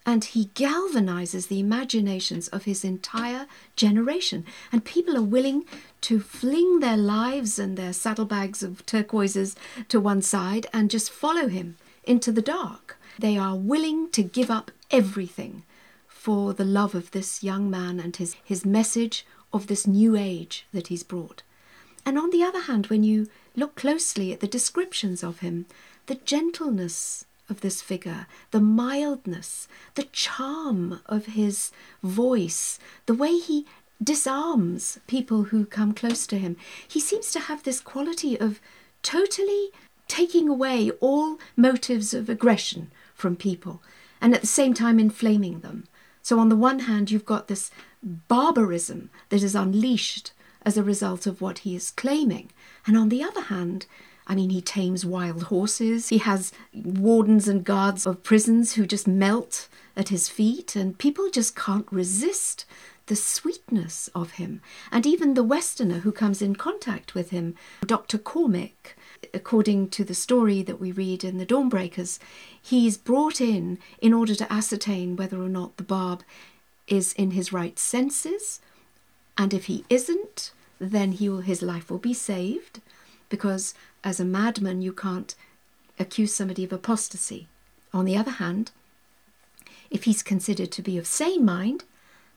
and 0.04 0.24
he 0.24 0.46
galvanizes 0.54 1.48
the 1.48 1.60
imaginations 1.60 2.48
of 2.48 2.64
his 2.64 2.84
entire 2.84 3.46
generation. 3.76 4.44
And 4.72 4.84
people 4.84 5.16
are 5.16 5.22
willing 5.22 5.64
to 6.02 6.18
fling 6.18 6.80
their 6.80 6.96
lives 6.96 7.58
and 7.58 7.76
their 7.76 7.92
saddlebags 7.92 8.62
of 8.62 8.84
turquoises 8.84 9.54
to 9.88 10.00
one 10.00 10.22
side 10.22 10.66
and 10.72 10.90
just 10.90 11.10
follow 11.10 11.48
him 11.48 11.76
into 12.04 12.32
the 12.32 12.42
dark. 12.42 12.98
They 13.18 13.36
are 13.38 13.54
willing 13.54 14.10
to 14.10 14.22
give 14.22 14.50
up 14.50 14.70
everything 14.90 15.62
for 16.08 16.52
the 16.52 16.64
love 16.64 16.94
of 16.94 17.12
this 17.12 17.44
young 17.44 17.70
man 17.70 18.00
and 18.00 18.16
his, 18.16 18.34
his 18.44 18.64
message 18.64 19.24
of 19.52 19.66
this 19.66 19.86
new 19.86 20.16
age 20.16 20.66
that 20.72 20.88
he's 20.88 21.02
brought. 21.02 21.42
And 22.04 22.18
on 22.18 22.30
the 22.30 22.42
other 22.42 22.62
hand, 22.62 22.86
when 22.86 23.04
you 23.04 23.28
look 23.54 23.74
closely 23.74 24.32
at 24.32 24.40
the 24.40 24.48
descriptions 24.48 25.22
of 25.22 25.40
him, 25.40 25.66
the 26.06 26.16
gentleness 26.16 27.24
of 27.48 27.60
this 27.60 27.80
figure, 27.82 28.26
the 28.50 28.60
mildness, 28.60 29.68
the 29.94 30.04
charm 30.04 31.00
of 31.06 31.26
his 31.26 31.70
voice, 32.02 32.78
the 33.06 33.14
way 33.14 33.38
he 33.38 33.66
disarms 34.02 34.98
people 35.06 35.44
who 35.44 35.64
come 35.64 35.92
close 35.92 36.26
to 36.26 36.38
him. 36.38 36.56
He 36.86 36.98
seems 36.98 37.30
to 37.32 37.40
have 37.40 37.62
this 37.62 37.80
quality 37.80 38.38
of 38.38 38.60
totally 39.02 39.70
taking 40.08 40.48
away 40.48 40.90
all 41.00 41.38
motives 41.56 42.12
of 42.12 42.28
aggression 42.28 42.90
from 43.14 43.36
people 43.36 43.80
and 44.20 44.34
at 44.34 44.40
the 44.40 44.46
same 44.46 44.74
time 44.74 44.98
inflaming 44.98 45.60
them. 45.60 45.84
So, 46.22 46.38
on 46.38 46.48
the 46.48 46.56
one 46.56 46.80
hand, 46.80 47.10
you've 47.10 47.24
got 47.24 47.48
this 47.48 47.70
barbarism 48.02 49.10
that 49.28 49.42
is 49.42 49.54
unleashed 49.54 50.32
as 50.64 50.76
a 50.76 50.82
result 50.82 51.26
of 51.26 51.40
what 51.40 51.58
he 51.58 51.74
is 51.74 51.90
claiming, 51.90 52.50
and 52.86 52.96
on 52.96 53.08
the 53.08 53.22
other 53.22 53.42
hand, 53.42 53.86
I 54.26 54.34
mean, 54.34 54.50
he 54.50 54.60
tames 54.62 55.04
wild 55.04 55.44
horses. 55.44 56.08
He 56.08 56.18
has 56.18 56.52
wardens 56.72 57.48
and 57.48 57.64
guards 57.64 58.06
of 58.06 58.22
prisons 58.22 58.74
who 58.74 58.86
just 58.86 59.08
melt 59.08 59.68
at 59.96 60.08
his 60.08 60.28
feet, 60.28 60.76
and 60.76 60.96
people 60.96 61.28
just 61.28 61.56
can't 61.56 61.90
resist 61.90 62.64
the 63.06 63.16
sweetness 63.16 64.08
of 64.14 64.32
him. 64.32 64.60
And 64.90 65.06
even 65.06 65.34
the 65.34 65.42
Westerner 65.42 65.98
who 65.98 66.12
comes 66.12 66.40
in 66.40 66.54
contact 66.54 67.14
with 67.14 67.30
him, 67.30 67.56
Dr. 67.84 68.16
Cormick, 68.16 68.96
according 69.34 69.90
to 69.90 70.04
the 70.04 70.14
story 70.14 70.62
that 70.62 70.80
we 70.80 70.92
read 70.92 71.24
in 71.24 71.38
the 71.38 71.46
Dawnbreakers, 71.46 72.18
he's 72.60 72.96
brought 72.96 73.40
in 73.40 73.78
in 74.00 74.12
order 74.12 74.34
to 74.36 74.52
ascertain 74.52 75.16
whether 75.16 75.42
or 75.42 75.48
not 75.48 75.76
the 75.76 75.82
Bab 75.82 76.22
is 76.86 77.12
in 77.14 77.32
his 77.32 77.52
right 77.52 77.78
senses. 77.78 78.60
And 79.36 79.54
if 79.54 79.64
he 79.64 79.84
isn't, 79.88 80.52
then 80.78 81.12
he 81.12 81.28
will, 81.28 81.40
his 81.40 81.62
life 81.62 81.90
will 81.90 81.98
be 81.98 82.14
saved 82.14 82.80
because 83.28 83.74
as 84.04 84.20
a 84.20 84.24
madman 84.24 84.82
you 84.82 84.92
can't 84.92 85.34
accuse 85.98 86.34
somebody 86.34 86.64
of 86.64 86.72
apostasy. 86.72 87.48
On 87.92 88.04
the 88.04 88.16
other 88.16 88.32
hand, 88.32 88.72
if 89.90 90.04
he's 90.04 90.22
considered 90.22 90.72
to 90.72 90.82
be 90.82 90.98
of 90.98 91.06
sane 91.06 91.44
mind, 91.44 91.84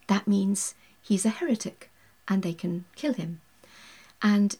that 0.07 0.27
means 0.27 0.75
he's 1.01 1.25
a 1.25 1.29
heretic 1.29 1.89
and 2.27 2.43
they 2.43 2.53
can 2.53 2.85
kill 2.95 3.13
him. 3.13 3.41
And 4.21 4.57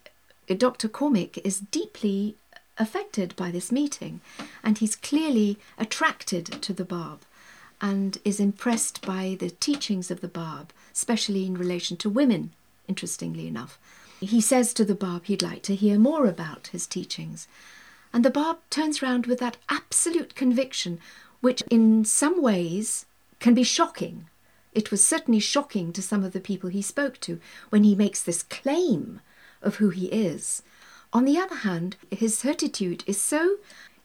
Dr. 0.47 0.87
Cormick 0.87 1.39
is 1.43 1.59
deeply 1.59 2.35
affected 2.77 3.35
by 3.35 3.51
this 3.51 3.71
meeting 3.71 4.21
and 4.63 4.77
he's 4.77 4.95
clearly 4.95 5.57
attracted 5.77 6.45
to 6.61 6.73
the 6.73 6.85
Bab 6.85 7.21
and 7.81 8.17
is 8.23 8.39
impressed 8.39 9.05
by 9.05 9.35
the 9.39 9.49
teachings 9.49 10.09
of 10.09 10.21
the 10.21 10.27
Bab, 10.27 10.71
especially 10.93 11.45
in 11.45 11.55
relation 11.55 11.97
to 11.97 12.09
women, 12.09 12.51
interestingly 12.87 13.47
enough. 13.47 13.79
He 14.19 14.41
says 14.41 14.73
to 14.73 14.85
the 14.85 14.95
Bab 14.95 15.25
he'd 15.25 15.41
like 15.41 15.61
to 15.63 15.75
hear 15.75 15.99
more 15.99 16.25
about 16.25 16.67
his 16.67 16.87
teachings. 16.87 17.47
And 18.13 18.23
the 18.23 18.29
Bab 18.29 18.57
turns 18.69 19.01
round 19.01 19.25
with 19.25 19.39
that 19.39 19.57
absolute 19.69 20.35
conviction, 20.35 20.99
which 21.41 21.61
in 21.69 22.05
some 22.05 22.41
ways 22.41 23.05
can 23.39 23.53
be 23.53 23.63
shocking. 23.63 24.27
It 24.73 24.91
was 24.91 25.03
certainly 25.03 25.39
shocking 25.39 25.93
to 25.93 26.01
some 26.01 26.23
of 26.23 26.33
the 26.33 26.39
people 26.39 26.69
he 26.69 26.81
spoke 26.81 27.19
to 27.21 27.39
when 27.69 27.83
he 27.83 27.95
makes 27.95 28.21
this 28.21 28.43
claim 28.43 29.21
of 29.61 29.75
who 29.75 29.89
he 29.89 30.05
is. 30.07 30.61
On 31.13 31.25
the 31.25 31.37
other 31.37 31.55
hand, 31.55 31.97
his 32.11 32.37
certitude 32.37 33.03
is 33.07 33.21
so 33.21 33.57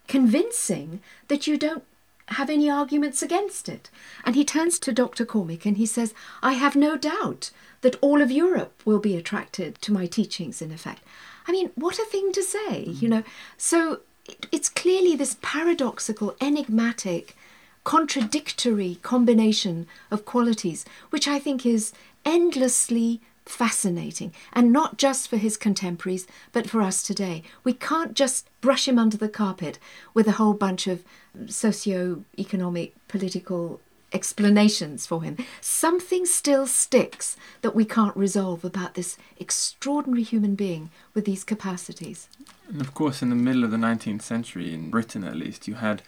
convincing 0.06 1.00
that 1.28 1.46
you 1.46 1.56
don't 1.56 1.84
have 2.30 2.50
any 2.50 2.70
arguments 2.70 3.22
against 3.22 3.68
it. 3.68 3.90
And 4.24 4.34
he 4.34 4.44
turns 4.44 4.78
to 4.80 4.92
Dr. 4.92 5.24
Cormick 5.24 5.66
and 5.66 5.76
he 5.76 5.86
says, 5.86 6.14
I 6.42 6.52
have 6.52 6.76
no 6.76 6.96
doubt 6.96 7.50
that 7.80 7.96
all 8.00 8.22
of 8.22 8.30
Europe 8.30 8.82
will 8.84 8.98
be 8.98 9.16
attracted 9.16 9.80
to 9.82 9.92
my 9.92 10.06
teachings, 10.06 10.62
in 10.62 10.70
effect. 10.70 11.02
I 11.46 11.52
mean, 11.52 11.70
what 11.74 11.98
a 11.98 12.04
thing 12.04 12.32
to 12.32 12.42
say, 12.42 12.84
you 12.84 12.92
mm-hmm. 12.92 13.08
know. 13.08 13.22
So 13.56 14.00
it, 14.26 14.46
it's 14.52 14.68
clearly 14.68 15.16
this 15.16 15.36
paradoxical, 15.42 16.36
enigmatic, 16.40 17.36
contradictory 17.84 18.98
combination 19.02 19.86
of 20.10 20.24
qualities, 20.24 20.84
which 21.08 21.26
I 21.26 21.38
think 21.38 21.64
is 21.64 21.92
endlessly 22.24 23.20
fascinating, 23.50 24.32
and 24.52 24.72
not 24.72 24.96
just 24.96 25.28
for 25.28 25.36
his 25.36 25.56
contemporaries, 25.56 26.26
but 26.52 26.70
for 26.70 26.80
us 26.80 27.02
today. 27.02 27.42
We 27.64 27.72
can't 27.72 28.14
just 28.14 28.48
brush 28.60 28.86
him 28.86 28.98
under 28.98 29.16
the 29.16 29.28
carpet 29.28 29.78
with 30.14 30.26
a 30.28 30.32
whole 30.32 30.54
bunch 30.54 30.86
of 30.86 31.04
socio-economic, 31.46 32.94
political 33.08 33.80
explanations 34.12 35.06
for 35.06 35.22
him. 35.22 35.36
Something 35.60 36.26
still 36.26 36.66
sticks 36.66 37.36
that 37.62 37.74
we 37.74 37.84
can't 37.84 38.16
resolve 38.16 38.64
about 38.64 38.94
this 38.94 39.16
extraordinary 39.38 40.22
human 40.22 40.54
being 40.54 40.90
with 41.14 41.24
these 41.24 41.44
capacities. 41.44 42.28
And 42.68 42.80
of 42.80 42.94
course, 42.94 43.22
in 43.22 43.30
the 43.30 43.36
middle 43.36 43.64
of 43.64 43.70
the 43.70 43.76
19th 43.76 44.22
century, 44.22 44.72
in 44.74 44.90
Britain 44.90 45.24
at 45.24 45.36
least, 45.36 45.68
you 45.68 45.74
had 45.74 46.02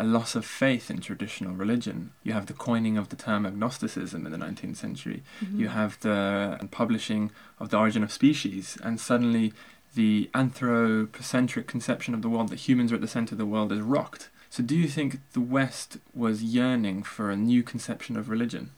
a 0.00 0.04
loss 0.04 0.34
of 0.34 0.44
faith 0.44 0.90
in 0.90 1.00
traditional 1.00 1.54
religion. 1.54 2.12
You 2.22 2.32
have 2.32 2.46
the 2.46 2.52
coining 2.52 2.96
of 2.98 3.08
the 3.08 3.16
term 3.16 3.46
agnosticism 3.46 4.26
in 4.26 4.32
the 4.32 4.38
19th 4.38 4.76
century. 4.76 5.22
Mm-hmm. 5.40 5.60
You 5.60 5.68
have 5.68 6.00
the 6.00 6.68
publishing 6.70 7.30
of 7.58 7.70
The 7.70 7.78
Origin 7.78 8.02
of 8.02 8.12
Species, 8.12 8.78
and 8.82 9.00
suddenly 9.00 9.52
the 9.94 10.30
anthropocentric 10.34 11.66
conception 11.66 12.14
of 12.14 12.22
the 12.22 12.28
world, 12.28 12.50
that 12.50 12.68
humans 12.68 12.92
are 12.92 12.96
at 12.96 13.00
the 13.00 13.08
center 13.08 13.34
of 13.34 13.38
the 13.38 13.46
world, 13.46 13.72
is 13.72 13.80
rocked. 13.80 14.28
So, 14.50 14.62
do 14.62 14.76
you 14.76 14.88
think 14.88 15.20
the 15.32 15.40
West 15.40 15.98
was 16.14 16.42
yearning 16.42 17.02
for 17.02 17.30
a 17.30 17.36
new 17.36 17.62
conception 17.62 18.16
of 18.16 18.28
religion? 18.28 18.70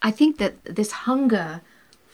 I 0.00 0.10
think 0.10 0.38
that 0.38 0.64
this 0.64 0.92
hunger 0.92 1.60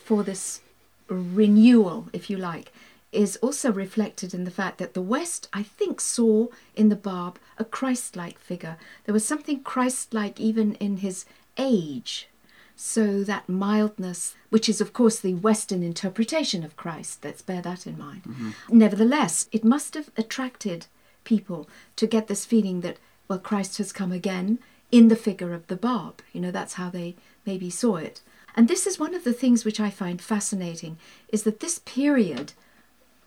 for 0.05 0.23
this 0.23 0.61
renewal, 1.09 2.09
if 2.13 2.29
you 2.29 2.37
like, 2.37 2.73
is 3.11 3.37
also 3.37 3.73
reflected 3.73 4.35
in 4.35 4.45
the 4.45 4.51
fact 4.51 4.79
that 4.79 4.95
the 4.95 5.03
West, 5.03 5.49
I 5.53 5.63
think, 5.63 6.01
saw 6.01 6.49
in 6.77 6.89
the 6.89 6.97
Bab 6.97 7.39
a 7.57 7.65
Christ 7.65 8.17
like 8.17 8.39
figure. 8.39 8.77
There 9.05 9.13
was 9.15 9.25
something 9.25 9.63
Christ 9.63 10.13
like 10.13 10.39
even 10.39 10.75
in 10.75 10.99
his 10.99 11.25
age. 11.57 12.29
So 12.77 13.25
that 13.25 13.49
mildness, 13.49 14.37
which 14.51 14.69
is, 14.69 14.81
of 14.81 14.93
course, 14.93 15.19
the 15.19 15.35
Western 15.35 15.83
interpretation 15.83 16.63
of 16.63 16.77
Christ, 16.77 17.25
let's 17.25 17.43
bear 17.43 17.63
that 17.63 17.87
in 17.87 17.99
mind. 17.99 18.23
Mm-hmm. 18.23 18.51
Nevertheless, 18.71 19.49
it 19.51 19.65
must 19.65 19.95
have 19.95 20.11
attracted 20.17 20.87
people 21.25 21.69
to 21.97 22.07
get 22.07 22.29
this 22.29 22.45
feeling 22.45 22.83
that, 22.83 22.99
well, 23.27 23.39
Christ 23.41 23.79
has 23.79 23.91
come 23.91 24.13
again 24.13 24.59
in 24.93 25.09
the 25.09 25.17
figure 25.17 25.55
of 25.55 25.67
the 25.67 25.77
Bab. 25.77 26.23
You 26.33 26.41
know, 26.41 26.51
that's 26.51 26.75
how 26.75 26.89
they 26.89 27.17
maybe 27.45 27.71
saw 27.71 27.97
it. 27.97 28.21
And 28.55 28.69
this 28.69 28.87
is 28.87 28.99
one 28.99 29.15
of 29.15 29.25
the 29.25 29.33
things 29.33 29.65
which 29.65 29.81
I 29.81 29.91
find 29.91 30.21
fascinating 30.21 30.99
is 31.29 31.43
that 31.43 31.61
this 31.61 31.81
period 31.81 32.53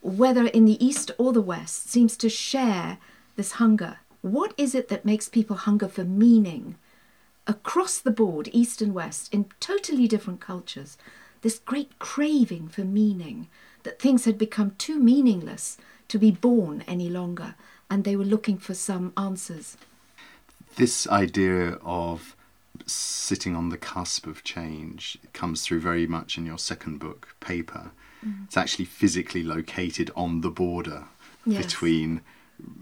whether 0.01 0.47
in 0.47 0.65
the 0.65 0.83
East 0.83 1.11
or 1.17 1.31
the 1.31 1.41
West, 1.41 1.89
seems 1.89 2.17
to 2.17 2.29
share 2.29 2.97
this 3.35 3.53
hunger. 3.53 3.99
What 4.21 4.53
is 4.57 4.75
it 4.75 4.87
that 4.89 5.05
makes 5.05 5.29
people 5.29 5.55
hunger 5.55 5.87
for 5.87 6.03
meaning? 6.03 6.75
Across 7.47 7.99
the 7.99 8.11
board, 8.11 8.49
East 8.51 8.81
and 8.81 8.93
West, 8.93 9.33
in 9.33 9.45
totally 9.59 10.07
different 10.07 10.41
cultures, 10.41 10.97
this 11.41 11.59
great 11.59 11.97
craving 11.97 12.67
for 12.67 12.81
meaning, 12.81 13.47
that 13.83 13.99
things 13.99 14.25
had 14.25 14.37
become 14.37 14.75
too 14.77 14.99
meaningless 14.99 15.77
to 16.07 16.19
be 16.19 16.29
born 16.29 16.83
any 16.87 17.09
longer, 17.09 17.55
and 17.89 18.03
they 18.03 18.15
were 18.15 18.23
looking 18.23 18.57
for 18.57 18.73
some 18.73 19.13
answers. 19.17 19.77
This 20.75 21.07
idea 21.07 21.79
of 21.81 22.35
sitting 22.85 23.55
on 23.55 23.69
the 23.69 23.77
cusp 23.77 24.27
of 24.27 24.43
change 24.43 25.17
comes 25.33 25.63
through 25.63 25.79
very 25.79 26.07
much 26.07 26.37
in 26.37 26.45
your 26.45 26.57
second 26.57 26.99
book, 26.99 27.35
Paper. 27.39 27.91
Mm. 28.25 28.45
It's 28.45 28.57
actually 28.57 28.85
physically 28.85 29.43
located 29.43 30.11
on 30.15 30.41
the 30.41 30.49
border 30.49 31.05
yes. 31.45 31.65
between 31.65 32.21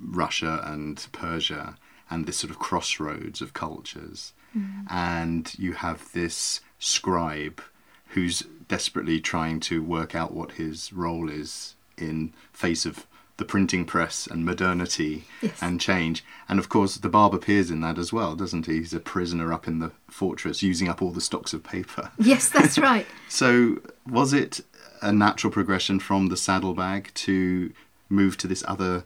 Russia 0.01 0.61
and 0.65 1.05
Persia 1.11 1.75
and 2.09 2.25
this 2.25 2.37
sort 2.37 2.51
of 2.51 2.59
crossroads 2.59 3.41
of 3.41 3.53
cultures. 3.53 4.33
Mm. 4.57 4.85
And 4.89 5.53
you 5.59 5.73
have 5.73 6.11
this 6.13 6.61
scribe 6.79 7.61
who's 8.09 8.43
desperately 8.67 9.19
trying 9.19 9.59
to 9.59 9.83
work 9.83 10.15
out 10.15 10.33
what 10.33 10.53
his 10.53 10.91
role 10.91 11.29
is 11.29 11.75
in 11.97 12.33
face 12.53 12.85
of 12.85 13.05
the 13.37 13.45
printing 13.45 13.85
press 13.85 14.27
and 14.27 14.43
modernity 14.43 15.23
yes. 15.41 15.57
and 15.61 15.79
change. 15.79 16.23
And 16.49 16.59
of 16.59 16.67
course, 16.69 16.97
the 16.97 17.09
Bab 17.09 17.33
appears 17.33 17.71
in 17.71 17.79
that 17.81 17.97
as 17.97 18.11
well, 18.11 18.35
doesn't 18.35 18.65
he? 18.65 18.79
He's 18.79 18.93
a 18.93 18.99
prisoner 18.99 19.53
up 19.53 19.67
in 19.67 19.79
the 19.79 19.91
fortress 20.09 20.61
using 20.61 20.89
up 20.89 21.01
all 21.01 21.11
the 21.11 21.21
stocks 21.21 21.53
of 21.53 21.63
paper. 21.63 22.11
Yes, 22.17 22.49
that's 22.49 22.77
right. 22.79 23.07
so, 23.29 23.81
was 24.05 24.33
it 24.33 24.59
a 25.01 25.11
natural 25.11 25.51
progression 25.51 25.99
from 25.99 26.27
the 26.27 26.37
saddlebag 26.37 27.11
to 27.13 27.71
move 28.09 28.37
to 28.37 28.47
this 28.47 28.63
other 28.67 29.03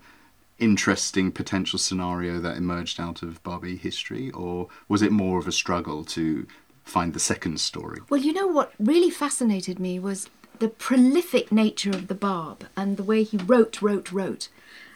interesting 0.59 1.31
potential 1.31 1.77
scenario 1.79 2.39
that 2.39 2.57
emerged 2.57 2.99
out 2.99 3.21
of 3.21 3.41
Babi 3.43 3.75
history, 3.75 4.31
or 4.31 4.67
was 4.87 5.01
it 5.01 5.11
more 5.11 5.39
of 5.39 5.47
a 5.47 5.51
struggle 5.51 6.03
to 6.05 6.47
find 6.83 7.13
the 7.13 7.19
second 7.19 7.59
story? 7.59 7.99
Well, 8.09 8.21
you 8.21 8.33
know 8.33 8.47
what 8.47 8.73
really 8.79 9.09
fascinated 9.09 9.79
me 9.79 9.99
was 9.99 10.29
the 10.59 10.69
prolific 10.69 11.51
nature 11.51 11.89
of 11.89 12.07
the 12.07 12.15
Bab 12.15 12.67
and 12.77 12.97
the 12.97 13.03
way 13.03 13.23
he 13.23 13.37
wrote, 13.37 13.81
wrote, 13.81 14.11
wrote. 14.11 14.49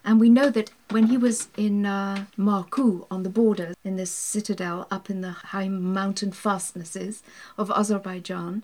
And 0.06 0.22
we 0.22 0.30
know 0.30 0.50
that 0.52 0.72
when 0.90 1.08
he 1.08 1.18
was 1.18 1.50
in 1.58 1.86
uh, 1.86 2.28
Maku 2.38 3.06
on 3.12 3.24
the 3.24 3.30
border, 3.30 3.74
in 3.84 3.98
this 3.98 4.12
citadel 4.12 4.88
up 4.90 5.10
in 5.10 5.20
the 5.20 5.32
high 5.32 5.68
mountain 5.68 6.32
fastnesses 6.32 7.24
of 7.58 7.70
Azerbaijan, 7.72 8.64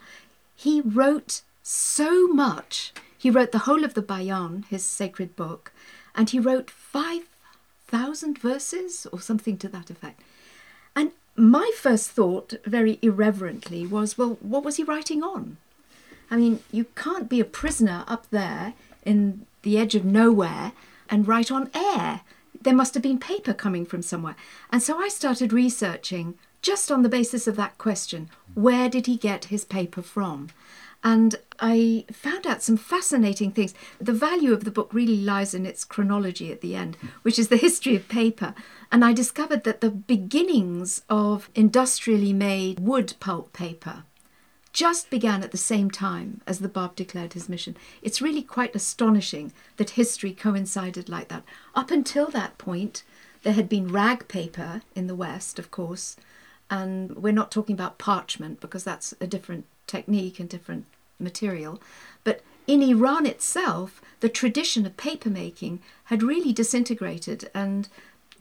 he 0.56 0.80
wrote 0.80 1.42
so 1.64 2.28
much. 2.28 2.94
He 3.18 3.30
wrote 3.30 3.54
the 3.54 3.60
whole 3.60 3.84
of 3.86 3.94
the 3.94 4.02
Bayan, 4.02 4.66
his 4.70 4.84
sacred 4.84 5.36
book, 5.36 5.72
and 6.14 6.30
he 6.30 6.40
wrote 6.40 6.70
5,000 6.70 8.38
verses 8.38 9.08
or 9.12 9.22
something 9.22 9.58
to 9.58 9.70
that 9.70 9.90
effect. 9.90 10.22
And 10.96 11.12
my 11.36 11.72
first 11.76 12.12
thought, 12.12 12.54
very 12.66 13.00
irreverently, 13.02 13.88
was 13.88 14.18
well, 14.18 14.38
what 14.42 14.64
was 14.64 14.76
he 14.76 14.84
writing 14.84 15.24
on? 15.24 15.58
I 16.30 16.36
mean, 16.36 16.60
you 16.72 16.86
can't 16.96 17.30
be 17.30 17.40
a 17.40 17.46
prisoner 17.46 18.04
up 18.08 18.30
there 18.30 18.74
in 19.06 19.46
the 19.62 19.78
edge 19.78 19.96
of 19.96 20.06
nowhere 20.06 20.74
and 21.10 21.28
write 21.28 21.52
on 21.52 21.70
air. 21.74 22.22
There 22.62 22.74
must 22.74 22.94
have 22.94 23.04
been 23.04 23.20
paper 23.20 23.54
coming 23.54 23.86
from 23.86 24.02
somewhere. 24.02 24.36
And 24.72 24.82
so 24.82 24.98
I 24.98 25.08
started 25.08 25.54
researching 25.54 26.36
just 26.62 26.92
on 26.92 27.04
the 27.04 27.10
basis 27.10 27.48
of 27.48 27.56
that 27.58 27.78
question 27.78 28.30
where 28.54 28.90
did 28.90 29.06
he 29.06 29.18
get 29.18 29.46
his 29.46 29.66
paper 29.66 30.02
from? 30.02 30.50
And 31.04 31.36
I 31.60 32.06
found 32.12 32.48
out 32.48 32.64
some 32.64 32.78
fascinating 32.78 33.52
things. 33.52 33.74
The 34.00 34.14
value 34.14 34.54
of 34.54 34.64
the 34.64 34.72
book 34.72 34.94
really 34.94 35.18
lies 35.18 35.54
in 35.54 35.66
its 35.66 35.84
chronology 35.84 36.52
at 36.52 36.62
the 36.62 36.76
end, 36.76 36.98
which 37.24 37.38
is 37.38 37.50
the 37.50 37.58
history 37.58 37.96
of 37.96 38.08
paper. 38.08 38.56
And 38.92 39.04
I 39.04 39.12
discovered 39.12 39.66
that 39.66 39.82
the 39.82 39.90
beginnings 39.90 41.02
of 41.10 41.50
industrially 41.56 42.32
made 42.32 42.80
wood 42.80 43.16
pulp 43.20 43.52
paper 43.52 44.04
just 44.72 45.10
began 45.10 45.44
at 45.44 45.52
the 45.52 45.58
same 45.58 45.92
time 45.92 46.42
as 46.48 46.60
the 46.60 46.68
Bab 46.68 46.96
declared 46.96 47.34
his 47.34 47.48
mission. 47.48 47.78
It's 48.02 48.22
really 48.22 48.42
quite 48.42 48.76
astonishing 48.76 49.54
that 49.78 49.92
history 49.92 50.34
coincided 50.34 51.10
like 51.10 51.28
that. 51.28 51.44
Up 51.76 51.92
until 51.92 52.28
that 52.32 52.58
point, 52.58 53.04
there 53.44 53.54
had 53.54 53.70
been 53.70 53.92
rag 53.92 54.28
paper 54.28 54.82
in 54.96 55.08
the 55.08 55.16
West, 55.16 55.60
of 55.60 55.70
course, 55.70 56.16
and 56.72 57.16
we're 57.16 57.34
not 57.34 57.52
talking 57.52 57.76
about 57.76 58.00
parchment 58.00 58.60
because 58.60 58.84
that's 58.84 59.14
a 59.22 59.28
different 59.28 59.66
technique 59.86 60.40
and 60.40 60.50
different 60.50 60.86
material. 61.20 61.82
But 62.24 62.42
in 62.68 62.82
Iran 62.82 63.26
itself, 63.26 64.02
the 64.20 64.30
tradition 64.30 64.86
of 64.86 64.98
paper 64.98 65.30
making 65.30 65.82
had 66.06 66.24
really 66.24 66.54
disintegrated, 66.54 67.50
and 67.54 67.90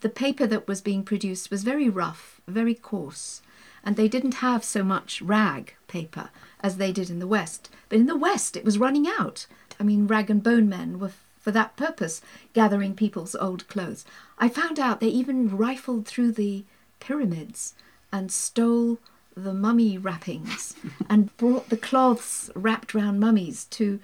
the 0.00 0.08
paper 0.08 0.46
that 0.46 0.68
was 0.68 0.80
being 0.80 1.04
produced 1.04 1.50
was 1.50 1.64
very 1.64 1.88
rough, 1.88 2.40
very 2.46 2.74
coarse, 2.74 3.42
and 3.84 3.96
they 3.96 4.08
didn't 4.08 4.34
have 4.34 4.64
so 4.64 4.84
much 4.84 5.20
rag 5.22 5.74
paper 5.88 6.30
as 6.60 6.76
they 6.76 6.92
did 6.92 7.10
in 7.10 7.18
the 7.18 7.26
West. 7.26 7.68
But 7.88 7.98
in 7.98 8.06
the 8.06 8.16
West, 8.16 8.56
it 8.56 8.64
was 8.64 8.78
running 8.78 9.06
out. 9.06 9.46
I 9.80 9.82
mean, 9.82 10.06
rag 10.06 10.30
and 10.30 10.42
bone 10.42 10.68
men 10.68 10.98
were 10.98 11.12
for 11.40 11.50
that 11.50 11.76
purpose 11.76 12.22
gathering 12.52 12.94
people's 12.94 13.34
old 13.34 13.66
clothes. 13.66 14.04
I 14.38 14.48
found 14.48 14.78
out 14.78 15.00
they 15.00 15.08
even 15.08 15.56
rifled 15.56 16.06
through 16.06 16.32
the 16.32 16.64
pyramids 17.00 17.74
and 18.12 18.30
stole 18.30 18.98
the 19.36 19.54
mummy 19.54 19.98
wrappings 19.98 20.74
and 21.08 21.36
brought 21.36 21.68
the 21.68 21.76
cloths 21.76 22.50
wrapped 22.54 22.94
round 22.94 23.20
mummies 23.20 23.64
to 23.66 24.00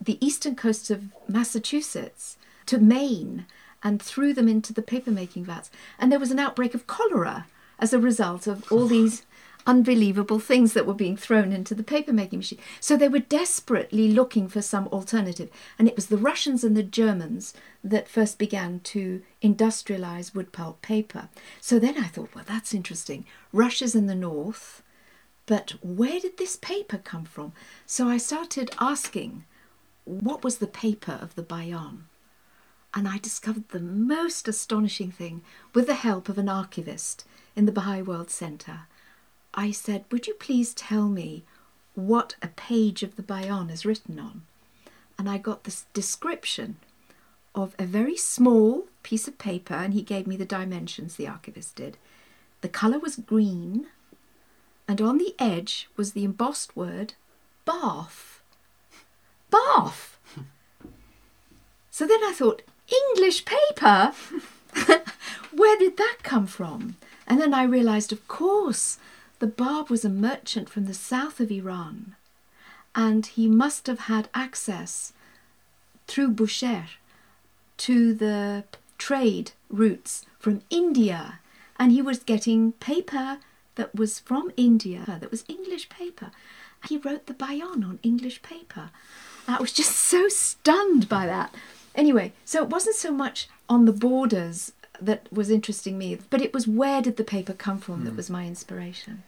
the 0.00 0.24
eastern 0.24 0.56
coast 0.56 0.90
of 0.90 1.04
Massachusetts, 1.28 2.36
to 2.66 2.78
Maine, 2.78 3.46
and 3.82 4.00
threw 4.00 4.32
them 4.32 4.48
into 4.48 4.72
the 4.72 4.82
paper 4.82 5.10
making 5.10 5.44
vats. 5.44 5.70
And 5.98 6.10
there 6.10 6.18
was 6.18 6.30
an 6.30 6.38
outbreak 6.38 6.74
of 6.74 6.86
cholera 6.86 7.46
as 7.78 7.92
a 7.92 7.98
result 7.98 8.46
of 8.46 8.70
all 8.70 8.86
these. 8.86 9.24
Unbelievable 9.66 10.38
things 10.38 10.72
that 10.72 10.86
were 10.86 10.94
being 10.94 11.16
thrown 11.16 11.52
into 11.52 11.74
the 11.74 11.82
papermaking 11.82 12.38
machine. 12.38 12.58
So 12.80 12.96
they 12.96 13.08
were 13.08 13.18
desperately 13.18 14.10
looking 14.10 14.48
for 14.48 14.62
some 14.62 14.88
alternative. 14.88 15.50
And 15.78 15.86
it 15.86 15.96
was 15.96 16.06
the 16.06 16.16
Russians 16.16 16.64
and 16.64 16.76
the 16.76 16.82
Germans 16.82 17.52
that 17.84 18.08
first 18.08 18.38
began 18.38 18.80
to 18.80 19.22
industrialize 19.42 20.34
wood 20.34 20.52
pulp 20.52 20.80
paper. 20.82 21.28
So 21.60 21.78
then 21.78 21.98
I 21.98 22.06
thought, 22.06 22.34
well, 22.34 22.44
that's 22.46 22.74
interesting. 22.74 23.26
Russia's 23.52 23.94
in 23.94 24.06
the 24.06 24.14
north, 24.14 24.82
but 25.46 25.74
where 25.82 26.20
did 26.20 26.38
this 26.38 26.56
paper 26.56 26.98
come 26.98 27.24
from? 27.24 27.52
So 27.84 28.08
I 28.08 28.16
started 28.16 28.70
asking, 28.78 29.44
what 30.04 30.42
was 30.42 30.58
the 30.58 30.66
paper 30.66 31.18
of 31.20 31.34
the 31.34 31.42
Bayan? 31.42 32.06
And 32.94 33.06
I 33.06 33.18
discovered 33.18 33.68
the 33.68 33.80
most 33.80 34.48
astonishing 34.48 35.12
thing 35.12 35.42
with 35.74 35.86
the 35.86 35.94
help 35.94 36.28
of 36.28 36.38
an 36.38 36.48
archivist 36.48 37.24
in 37.54 37.66
the 37.66 37.72
Baha'i 37.72 38.02
World 38.02 38.30
Centre. 38.30 38.82
I 39.54 39.70
said, 39.70 40.04
Would 40.10 40.26
you 40.26 40.34
please 40.34 40.74
tell 40.74 41.08
me 41.08 41.44
what 41.94 42.36
a 42.42 42.48
page 42.48 43.02
of 43.02 43.16
the 43.16 43.22
Bayan 43.22 43.70
is 43.70 43.84
written 43.84 44.18
on? 44.18 44.42
And 45.18 45.28
I 45.28 45.38
got 45.38 45.64
this 45.64 45.86
description 45.92 46.76
of 47.54 47.74
a 47.78 47.84
very 47.84 48.16
small 48.16 48.86
piece 49.02 49.26
of 49.26 49.38
paper, 49.38 49.74
and 49.74 49.92
he 49.92 50.02
gave 50.02 50.26
me 50.26 50.36
the 50.36 50.44
dimensions, 50.44 51.16
the 51.16 51.28
archivist 51.28 51.74
did. 51.74 51.96
The 52.60 52.68
colour 52.68 52.98
was 52.98 53.16
green, 53.16 53.88
and 54.86 55.00
on 55.00 55.18
the 55.18 55.34
edge 55.38 55.88
was 55.96 56.12
the 56.12 56.24
embossed 56.24 56.76
word 56.76 57.14
bath. 57.64 58.40
Bath! 59.50 60.18
so 61.90 62.06
then 62.06 62.20
I 62.22 62.32
thought, 62.32 62.62
English 62.88 63.44
paper? 63.44 64.12
Where 65.52 65.78
did 65.78 65.96
that 65.96 66.18
come 66.22 66.46
from? 66.46 66.96
And 67.26 67.40
then 67.40 67.54
I 67.54 67.64
realised, 67.64 68.12
of 68.12 68.26
course, 68.28 68.98
the 69.40 69.46
Bab 69.46 69.90
was 69.90 70.04
a 70.04 70.10
merchant 70.10 70.68
from 70.68 70.84
the 70.84 70.94
south 70.94 71.40
of 71.40 71.50
Iran, 71.50 72.14
and 72.94 73.24
he 73.24 73.48
must 73.48 73.86
have 73.86 74.00
had 74.00 74.28
access 74.34 75.12
through 76.06 76.32
Bushehr 76.32 76.86
to 77.78 78.14
the 78.14 78.64
trade 78.98 79.52
routes 79.70 80.26
from 80.38 80.60
India, 80.68 81.40
and 81.78 81.90
he 81.90 82.02
was 82.02 82.18
getting 82.18 82.72
paper 82.72 83.38
that 83.76 83.94
was 83.94 84.18
from 84.18 84.52
India, 84.58 85.04
that 85.06 85.30
was 85.30 85.44
English 85.48 85.88
paper. 85.88 86.30
He 86.86 86.98
wrote 86.98 87.26
the 87.26 87.34
Bayan 87.34 87.82
on 87.82 87.98
English 88.02 88.42
paper. 88.42 88.90
I 89.48 89.58
was 89.58 89.72
just 89.72 89.96
so 90.12 90.28
stunned 90.28 91.08
by 91.08 91.26
that. 91.26 91.54
Anyway, 91.94 92.32
so 92.44 92.62
it 92.62 92.68
wasn't 92.68 92.96
so 92.96 93.10
much 93.10 93.48
on 93.68 93.86
the 93.86 93.92
borders 93.92 94.72
that 95.00 95.32
was 95.32 95.50
interesting 95.50 95.98
me, 95.98 96.18
but 96.30 96.42
it 96.42 96.52
was 96.52 96.68
where 96.68 97.02
did 97.02 97.16
the 97.16 97.24
paper 97.24 97.52
come 97.52 97.78
from 97.78 98.02
mm. 98.02 98.04
that 98.04 98.10
hmm. 98.10 98.16
was 98.16 98.30
my 98.30 98.46
inspiration. 98.46 99.22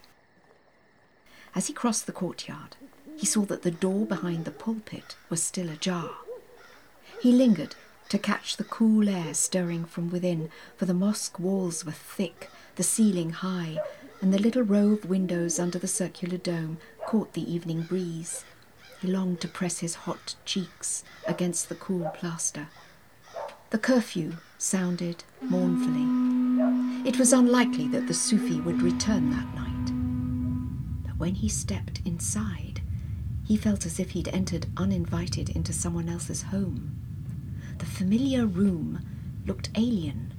As 1.55 1.67
he 1.67 1.73
crossed 1.73 2.07
the 2.07 2.13
courtyard, 2.13 2.77
he 3.17 3.27
saw 3.27 3.43
that 3.43 3.63
the 3.63 3.71
door 3.71 4.07
behind 4.07 4.45
the 4.45 4.51
pulpit 4.51 5.17
was 5.29 5.43
still 5.43 5.69
ajar. 5.69 6.11
He 7.21 7.31
lingered 7.33 7.75
to 8.09 8.19
catch 8.19 8.57
the 8.57 8.65
cool 8.65 9.09
air 9.09 9.35
stirring 9.35 9.85
from 9.85 10.11
within, 10.11 10.51
for 10.77 10.87
the 10.87 10.95
mosque 10.95 11.39
walls 11.39 11.85
were 11.85 11.93
thick, 11.93 12.51
the 12.77 12.83
ceiling 12.83 13.31
high, 13.31 13.79
and 14.21 14.33
the 14.33 14.39
little 14.39 14.63
row 14.63 14.93
of 14.93 15.09
windows 15.09 15.59
under 15.59 15.79
the 15.79 15.89
circular 15.89 16.37
dome 16.37 16.79
caught 17.07 17.33
the 17.33 17.53
evening 17.53 17.83
breeze. 17.83 18.45
He 19.01 19.09
longed 19.09 19.41
to 19.41 19.49
press 19.49 19.79
his 19.79 19.95
hot 19.95 20.35
cheeks 20.45 21.05
against 21.27 21.69
the 21.69 21.75
cool 21.75 22.11
plaster. 22.15 22.69
The 23.71 23.79
curfew 23.79 24.35
sounded 24.63 25.25
mournfully. 25.41 27.09
It 27.09 27.19
was 27.19 27.33
unlikely 27.33 27.89
that 27.89 28.07
the 28.07 28.15
Sufi 28.15 28.61
would 28.61 28.81
return 28.81 29.29
that 29.31 29.55
night. 29.57 31.05
But 31.05 31.19
when 31.19 31.35
he 31.35 31.49
stepped 31.49 32.01
inside, 32.05 32.81
he 33.45 33.57
felt 33.57 33.85
as 33.85 33.99
if 33.99 34.13
he'd 34.13 34.29
entered 34.29 34.69
uninvited 34.77 35.49
into 35.49 35.73
someone 35.73 36.09
else's 36.09 36.43
home. 36.43 36.97
The 37.79 37.87
familiar 37.87 38.47
room 38.47 39.01
looked 39.47 39.71
alien. 39.75 40.33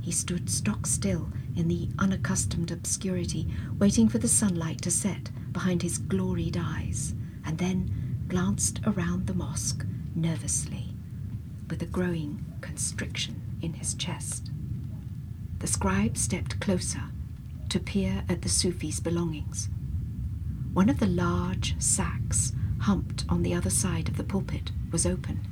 He 0.00 0.12
stood 0.12 0.48
stock 0.48 0.86
still 0.86 1.28
in 1.56 1.66
the 1.66 1.88
unaccustomed 1.98 2.70
obscurity, 2.70 3.52
waiting 3.80 4.08
for 4.08 4.18
the 4.18 4.28
sunlight 4.28 4.82
to 4.82 4.90
set 4.92 5.30
behind 5.52 5.82
his 5.82 5.98
gloried 5.98 6.56
eyes, 6.56 7.12
and 7.44 7.58
then 7.58 8.24
glanced 8.28 8.80
around 8.86 9.26
the 9.26 9.34
mosque 9.34 9.84
nervously, 10.14 10.94
with 11.68 11.82
a 11.82 11.86
growing 11.86 12.44
constriction 12.60 13.37
in 13.62 13.74
his 13.74 13.94
chest. 13.94 14.50
The 15.58 15.66
scribe 15.66 16.16
stepped 16.16 16.60
closer 16.60 17.02
to 17.68 17.80
peer 17.80 18.24
at 18.28 18.42
the 18.42 18.48
Sufi's 18.48 19.00
belongings. 19.00 19.68
One 20.72 20.88
of 20.88 21.00
the 21.00 21.06
large 21.06 21.80
sacks, 21.80 22.52
humped 22.80 23.24
on 23.28 23.42
the 23.42 23.54
other 23.54 23.70
side 23.70 24.08
of 24.08 24.16
the 24.16 24.24
pulpit, 24.24 24.70
was 24.92 25.04
open. 25.04 25.46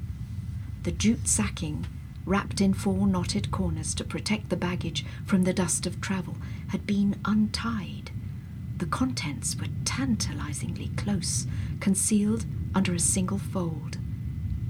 The 0.84 0.92
jute 0.92 1.26
sacking, 1.26 1.86
wrapped 2.24 2.60
in 2.60 2.74
four 2.74 3.06
knotted 3.06 3.50
corners 3.50 3.94
to 3.94 4.04
protect 4.04 4.48
the 4.48 4.56
baggage 4.56 5.04
from 5.24 5.44
the 5.44 5.52
dust 5.52 5.86
of 5.86 6.00
travel, 6.00 6.36
had 6.68 6.86
been 6.86 7.18
untied. 7.24 8.10
The 8.76 8.86
contents 8.86 9.56
were 9.56 9.68
tantalizingly 9.84 10.88
close, 10.96 11.46
concealed 11.80 12.44
under 12.74 12.94
a 12.94 13.00
single 13.00 13.38
fold. 13.38 13.98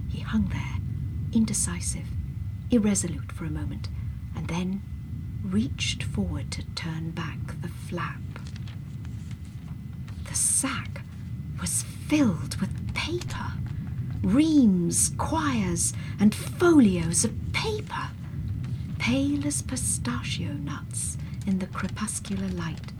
He 0.08 0.20
hung 0.20 0.48
there, 0.48 0.80
indecisive, 1.32 2.08
irresolute 2.70 3.32
for 3.32 3.44
a 3.44 3.50
moment, 3.50 3.88
and 4.34 4.48
then 4.48 4.82
reached 5.42 6.02
forward 6.02 6.50
to 6.52 6.62
turn 6.74 7.10
back 7.10 7.60
the 7.62 7.68
flap. 7.68 8.20
The 10.28 10.34
sack 10.34 11.02
was 11.60 11.82
filled 11.82 12.56
with 12.56 12.94
paper 12.94 13.52
reams, 14.26 15.12
quires, 15.18 15.92
and 16.18 16.34
folios 16.34 17.24
of 17.24 17.32
paper, 17.52 18.08
pale 18.98 19.46
as 19.46 19.62
pistachio 19.62 20.52
nuts 20.52 21.16
in 21.46 21.60
the 21.60 21.66
crepuscular 21.68 22.48
light, 22.48 22.92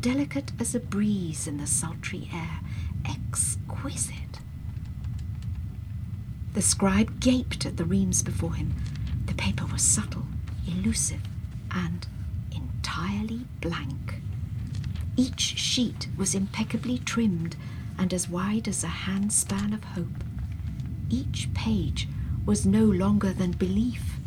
delicate 0.00 0.52
as 0.60 0.74
a 0.74 0.80
breeze 0.80 1.46
in 1.46 1.56
the 1.56 1.66
sultry 1.66 2.28
air, 2.34 2.60
exquisite. 3.06 4.40
The 6.52 6.62
scribe 6.62 7.18
gaped 7.20 7.64
at 7.64 7.78
the 7.78 7.84
reams 7.84 8.22
before 8.22 8.54
him, 8.54 8.74
paper 9.38 9.64
was 9.66 9.82
subtle, 9.82 10.26
elusive, 10.66 11.22
and 11.70 12.06
entirely 12.54 13.46
blank. 13.60 14.20
Each 15.16 15.40
sheet 15.40 16.08
was 16.16 16.34
impeccably 16.34 16.98
trimmed 16.98 17.56
and 17.98 18.12
as 18.12 18.28
wide 18.28 18.68
as 18.68 18.84
a 18.84 18.88
handspan 18.88 19.72
of 19.72 19.82
hope. 19.84 20.24
Each 21.10 21.48
page 21.54 22.08
was 22.44 22.66
no 22.66 22.84
longer 22.84 23.32
than 23.32 23.52
belief 23.52 24.18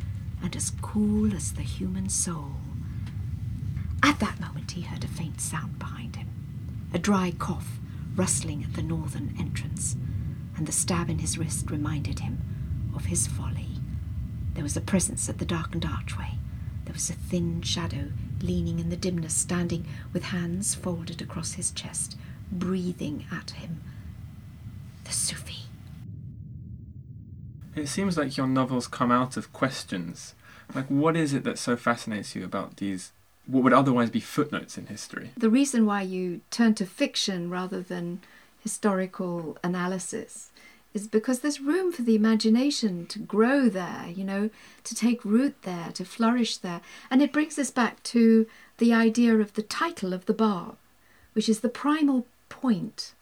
and 0.43 0.55
as 0.55 0.71
cool 0.81 1.33
as 1.35 1.53
the 1.53 1.61
human 1.61 2.09
soul. 2.09 2.55
At 4.03 4.19
that 4.19 4.39
moment, 4.39 4.71
he 4.71 4.81
heard 4.81 5.03
a 5.03 5.07
faint 5.07 5.39
sound 5.39 5.77
behind 5.79 6.15
him 6.15 6.27
a 6.93 6.99
dry 6.99 7.31
cough 7.31 7.79
rustling 8.15 8.63
at 8.63 8.73
the 8.73 8.83
northern 8.83 9.33
entrance, 9.39 9.95
and 10.57 10.67
the 10.67 10.71
stab 10.71 11.09
in 11.09 11.19
his 11.19 11.37
wrist 11.37 11.71
reminded 11.71 12.19
him 12.19 12.39
of 12.93 13.05
his 13.05 13.27
folly. 13.27 13.60
There 14.53 14.63
was 14.63 14.77
a 14.77 14.81
presence 14.81 15.29
at 15.29 15.37
the 15.37 15.45
darkened 15.45 15.85
archway. 15.85 16.35
There 16.85 16.93
was 16.93 17.09
a 17.09 17.13
thin 17.13 17.61
shadow 17.61 18.09
leaning 18.41 18.79
in 18.79 18.89
the 18.89 18.97
dimness, 18.97 19.33
standing 19.33 19.85
with 20.13 20.23
hands 20.23 20.75
folded 20.75 21.21
across 21.21 21.53
his 21.53 21.71
chest, 21.71 22.17
breathing 22.51 23.25
at 23.31 23.51
him. 23.51 23.81
The 25.05 25.11
Sufi. 25.11 25.65
It 27.75 27.87
seems 27.87 28.17
like 28.17 28.35
your 28.35 28.47
novels 28.47 28.87
come 28.87 29.11
out 29.11 29.37
of 29.37 29.53
questions. 29.53 30.35
Like, 30.75 30.87
what 30.87 31.15
is 31.15 31.33
it 31.33 31.43
that 31.43 31.57
so 31.57 31.75
fascinates 31.77 32.35
you 32.35 32.43
about 32.43 32.77
these, 32.77 33.13
what 33.45 33.63
would 33.63 33.73
otherwise 33.73 34.09
be 34.09 34.19
footnotes 34.19 34.77
in 34.77 34.87
history? 34.87 35.31
The 35.37 35.49
reason 35.49 35.85
why 35.85 36.01
you 36.01 36.41
turn 36.51 36.75
to 36.75 36.85
fiction 36.85 37.49
rather 37.49 37.81
than 37.81 38.21
historical 38.59 39.57
analysis 39.63 40.50
is 40.93 41.07
because 41.07 41.39
there's 41.39 41.61
room 41.61 41.91
for 41.91 42.01
the 42.01 42.15
imagination 42.15 43.05
to 43.07 43.19
grow 43.19 43.69
there, 43.69 44.07
you 44.13 44.23
know, 44.23 44.49
to 44.83 44.95
take 44.95 45.23
root 45.23 45.55
there, 45.63 45.91
to 45.93 46.03
flourish 46.03 46.57
there. 46.57 46.81
And 47.09 47.21
it 47.21 47.31
brings 47.31 47.57
us 47.57 47.71
back 47.71 48.03
to 48.03 48.45
the 48.77 48.93
idea 48.93 49.35
of 49.37 49.53
the 49.53 49.61
title 49.61 50.13
of 50.13 50.25
the 50.25 50.33
Bab, 50.33 50.77
which 51.33 51.47
is 51.47 51.61
the 51.61 51.69
primal 51.69 52.25
point. 52.49 53.13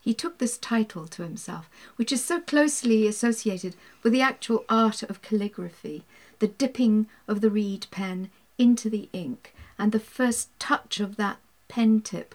He 0.00 0.14
took 0.14 0.38
this 0.38 0.58
title 0.58 1.06
to 1.08 1.22
himself, 1.22 1.68
which 1.96 2.12
is 2.12 2.22
so 2.22 2.40
closely 2.40 3.06
associated 3.06 3.74
with 4.02 4.12
the 4.12 4.22
actual 4.22 4.64
art 4.68 5.02
of 5.02 5.22
calligraphy, 5.22 6.04
the 6.38 6.48
dipping 6.48 7.06
of 7.26 7.40
the 7.40 7.50
reed 7.50 7.86
pen 7.90 8.30
into 8.58 8.90
the 8.90 9.08
ink, 9.12 9.54
and 9.78 9.90
the 9.90 9.98
first 9.98 10.48
touch 10.60 11.00
of 11.00 11.16
that 11.16 11.38
pen 11.68 12.00
tip 12.00 12.34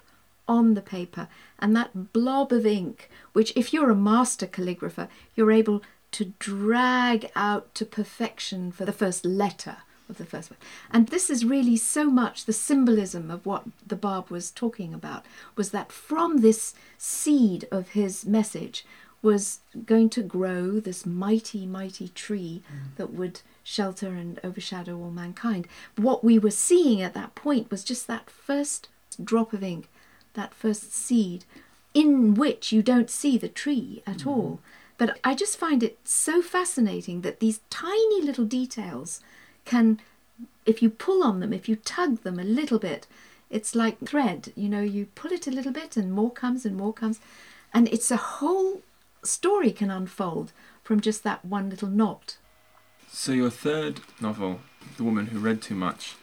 on 0.49 0.73
the 0.73 0.81
paper 0.81 1.29
and 1.59 1.75
that 1.75 2.11
blob 2.11 2.51
of 2.51 2.65
ink, 2.65 3.09
which, 3.31 3.53
if 3.55 3.71
you're 3.71 3.91
a 3.91 3.95
master 3.95 4.47
calligrapher, 4.47 5.07
you're 5.35 5.51
able 5.51 5.81
to 6.11 6.33
drag 6.39 7.31
out 7.35 7.73
to 7.75 7.85
perfection 7.85 8.71
for 8.71 8.83
the 8.83 8.91
first 8.91 9.23
letter 9.23 9.77
of 10.09 10.17
the 10.17 10.25
first 10.25 10.49
word. 10.49 10.57
And 10.91 11.07
this 11.07 11.29
is 11.29 11.45
really 11.45 11.77
so 11.77 12.09
much 12.09 12.45
the 12.45 12.53
symbolism 12.53 13.29
of 13.29 13.45
what 13.45 13.65
the 13.85 13.95
Bab 13.95 14.29
was 14.29 14.49
talking 14.49 14.93
about 14.93 15.23
was 15.55 15.69
that 15.69 15.91
from 15.91 16.37
this 16.37 16.73
seed 16.97 17.67
of 17.71 17.89
his 17.89 18.25
message 18.25 18.85
was 19.21 19.59
going 19.85 20.09
to 20.09 20.23
grow 20.23 20.79
this 20.79 21.05
mighty, 21.05 21.65
mighty 21.65 22.07
tree 22.09 22.63
mm. 22.67 22.95
that 22.95 23.13
would 23.13 23.41
shelter 23.63 24.07
and 24.07 24.39
overshadow 24.43 24.97
all 24.97 25.11
mankind. 25.11 25.67
What 25.95 26.23
we 26.23 26.39
were 26.39 26.51
seeing 26.51 27.01
at 27.01 27.13
that 27.13 27.35
point 27.35 27.69
was 27.69 27.83
just 27.83 28.07
that 28.07 28.29
first 28.29 28.87
drop 29.23 29.53
of 29.53 29.61
ink, 29.61 29.89
that 30.33 30.53
first 30.53 30.93
seed, 30.93 31.45
in 31.93 32.33
which 32.33 32.71
you 32.71 32.81
don't 32.81 33.09
see 33.09 33.37
the 33.37 33.49
tree 33.49 34.03
at 34.05 34.19
mm. 34.19 34.27
all. 34.27 34.59
But 34.97 35.17
I 35.23 35.33
just 35.33 35.57
find 35.57 35.81
it 35.81 35.97
so 36.03 36.41
fascinating 36.41 37.21
that 37.21 37.39
these 37.39 37.61
tiny 37.69 38.21
little 38.21 38.45
details 38.45 39.21
can, 39.65 39.99
if 40.65 40.83
you 40.83 40.89
pull 40.89 41.23
on 41.23 41.39
them, 41.39 41.53
if 41.53 41.69
you 41.69 41.77
tug 41.77 42.23
them 42.23 42.37
a 42.37 42.43
little 42.43 42.79
bit, 42.79 43.07
it's 43.49 43.75
like 43.75 43.99
thread. 44.05 44.51
You 44.55 44.67
know, 44.69 44.81
you 44.81 45.07
pull 45.15 45.31
it 45.31 45.47
a 45.47 45.51
little 45.51 45.71
bit 45.71 45.95
and 45.95 46.11
more 46.11 46.31
comes 46.31 46.65
and 46.65 46.75
more 46.75 46.93
comes. 46.93 47.19
And 47.73 47.87
it's 47.87 48.11
a 48.11 48.17
whole 48.17 48.81
story 49.23 49.71
can 49.71 49.89
unfold 49.89 50.51
from 50.83 50.99
just 50.99 51.23
that 51.23 51.45
one 51.45 51.69
little 51.69 51.87
knot. 51.87 52.37
So, 53.11 53.31
your 53.31 53.49
third 53.49 54.01
novel, 54.21 54.59
The 54.97 55.03
Woman 55.03 55.27
Who 55.27 55.39
Read 55.39 55.61
Too 55.61 55.75
Much, 55.75 56.15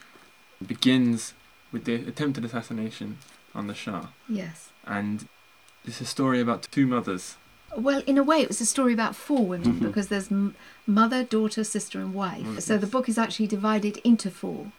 begins 0.65 1.35
with 1.73 1.85
the 1.85 1.95
attempted 1.95 2.45
assassination 2.45 3.19
on 3.57 3.67
the 3.67 3.75
Shah. 3.75 4.09
Yes. 4.29 4.71
And 4.85 5.29
it's 5.85 6.01
a 6.01 6.05
story 6.05 6.41
about 6.41 6.69
two 6.71 6.87
mothers. 6.87 7.37
Well, 7.77 8.03
in 8.07 8.17
a 8.17 8.23
way, 8.23 8.41
it 8.41 8.49
was 8.49 8.61
a 8.61 8.67
story 8.67 8.93
about 8.93 9.17
four 9.17 9.45
women 9.45 9.75
mm-hmm. 9.75 9.87
because 9.87 10.09
there's 10.09 10.31
mother, 10.87 11.25
daughter, 11.25 11.65
sister, 11.65 11.99
and 12.01 12.15
wife. 12.15 12.47
Oh, 12.47 12.59
so 12.61 12.79
the 12.79 12.87
book 12.87 13.09
is 13.09 13.19
actually 13.19 13.49
divided 13.49 13.99
into 13.99 14.31
four. 14.31 14.73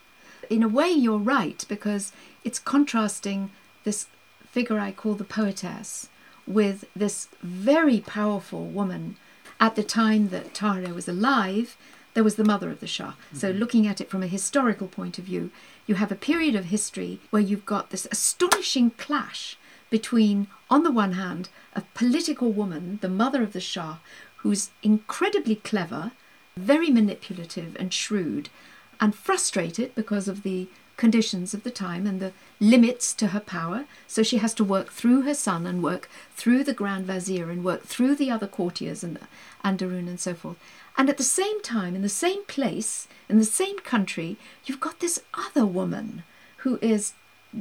In 0.49 0.63
a 0.63 0.67
way, 0.67 0.89
you're 0.89 1.17
right 1.17 1.63
because 1.67 2.13
it's 2.43 2.59
contrasting 2.59 3.51
this 3.83 4.07
figure 4.49 4.79
I 4.79 4.91
call 4.91 5.15
the 5.15 5.23
poetess 5.23 6.09
with 6.47 6.85
this 6.95 7.27
very 7.43 7.99
powerful 7.99 8.65
woman. 8.65 9.17
At 9.59 9.75
the 9.75 9.83
time 9.83 10.29
that 10.29 10.53
Tahirih 10.53 10.93
was 10.93 11.07
alive, 11.07 11.77
there 12.17 12.23
was 12.23 12.35
the 12.35 12.43
mother 12.43 12.71
of 12.71 12.79
the 12.79 12.87
Shah. 12.87 13.11
Mm-hmm. 13.11 13.37
So, 13.37 13.51
looking 13.51 13.85
at 13.85 14.01
it 14.01 14.09
from 14.09 14.23
a 14.23 14.27
historical 14.27 14.87
point 14.87 15.19
of 15.19 15.25
view, 15.25 15.51
you 15.85 15.93
have 15.93 16.11
a 16.11 16.15
period 16.15 16.55
of 16.55 16.65
history 16.65 17.19
where 17.29 17.43
you've 17.43 17.67
got 17.67 17.91
this 17.91 18.07
astonishing 18.09 18.89
clash 18.97 19.55
between, 19.91 20.47
on 20.67 20.81
the 20.81 20.89
one 20.89 21.11
hand, 21.11 21.49
a 21.75 21.83
political 21.93 22.51
woman, 22.51 22.97
the 23.03 23.07
mother 23.07 23.43
of 23.43 23.53
the 23.53 23.59
Shah, 23.59 23.97
who's 24.37 24.71
incredibly 24.81 25.57
clever, 25.57 26.11
very 26.55 26.89
manipulative 26.89 27.75
and 27.79 27.93
shrewd, 27.93 28.49
and 28.99 29.13
frustrated 29.13 29.93
because 29.93 30.27
of 30.27 30.41
the 30.41 30.69
conditions 30.97 31.53
of 31.53 31.61
the 31.61 31.69
time 31.69 32.07
and 32.07 32.19
the 32.19 32.33
limits 32.59 33.13
to 33.13 33.27
her 33.27 33.39
power. 33.39 33.85
So 34.07 34.23
she 34.23 34.37
has 34.37 34.55
to 34.55 34.63
work 34.63 34.91
through 34.91 35.21
her 35.21 35.35
son 35.35 35.67
and 35.67 35.83
work 35.83 36.09
through 36.35 36.63
the 36.63 36.73
Grand 36.73 37.05
Vizier 37.05 37.51
and 37.51 37.63
work 37.63 37.83
through 37.83 38.15
the 38.15 38.31
other 38.31 38.47
courtiers 38.47 39.03
and 39.03 39.19
Anderun 39.63 40.07
and 40.07 40.19
so 40.19 40.33
forth. 40.33 40.57
And 40.97 41.09
at 41.09 41.17
the 41.17 41.23
same 41.23 41.61
time, 41.61 41.95
in 41.95 42.01
the 42.01 42.09
same 42.09 42.43
place, 42.45 43.07
in 43.29 43.37
the 43.37 43.45
same 43.45 43.77
country, 43.79 44.37
you've 44.65 44.79
got 44.79 44.99
this 44.99 45.21
other 45.33 45.65
woman 45.65 46.23
who 46.57 46.79
is 46.81 47.13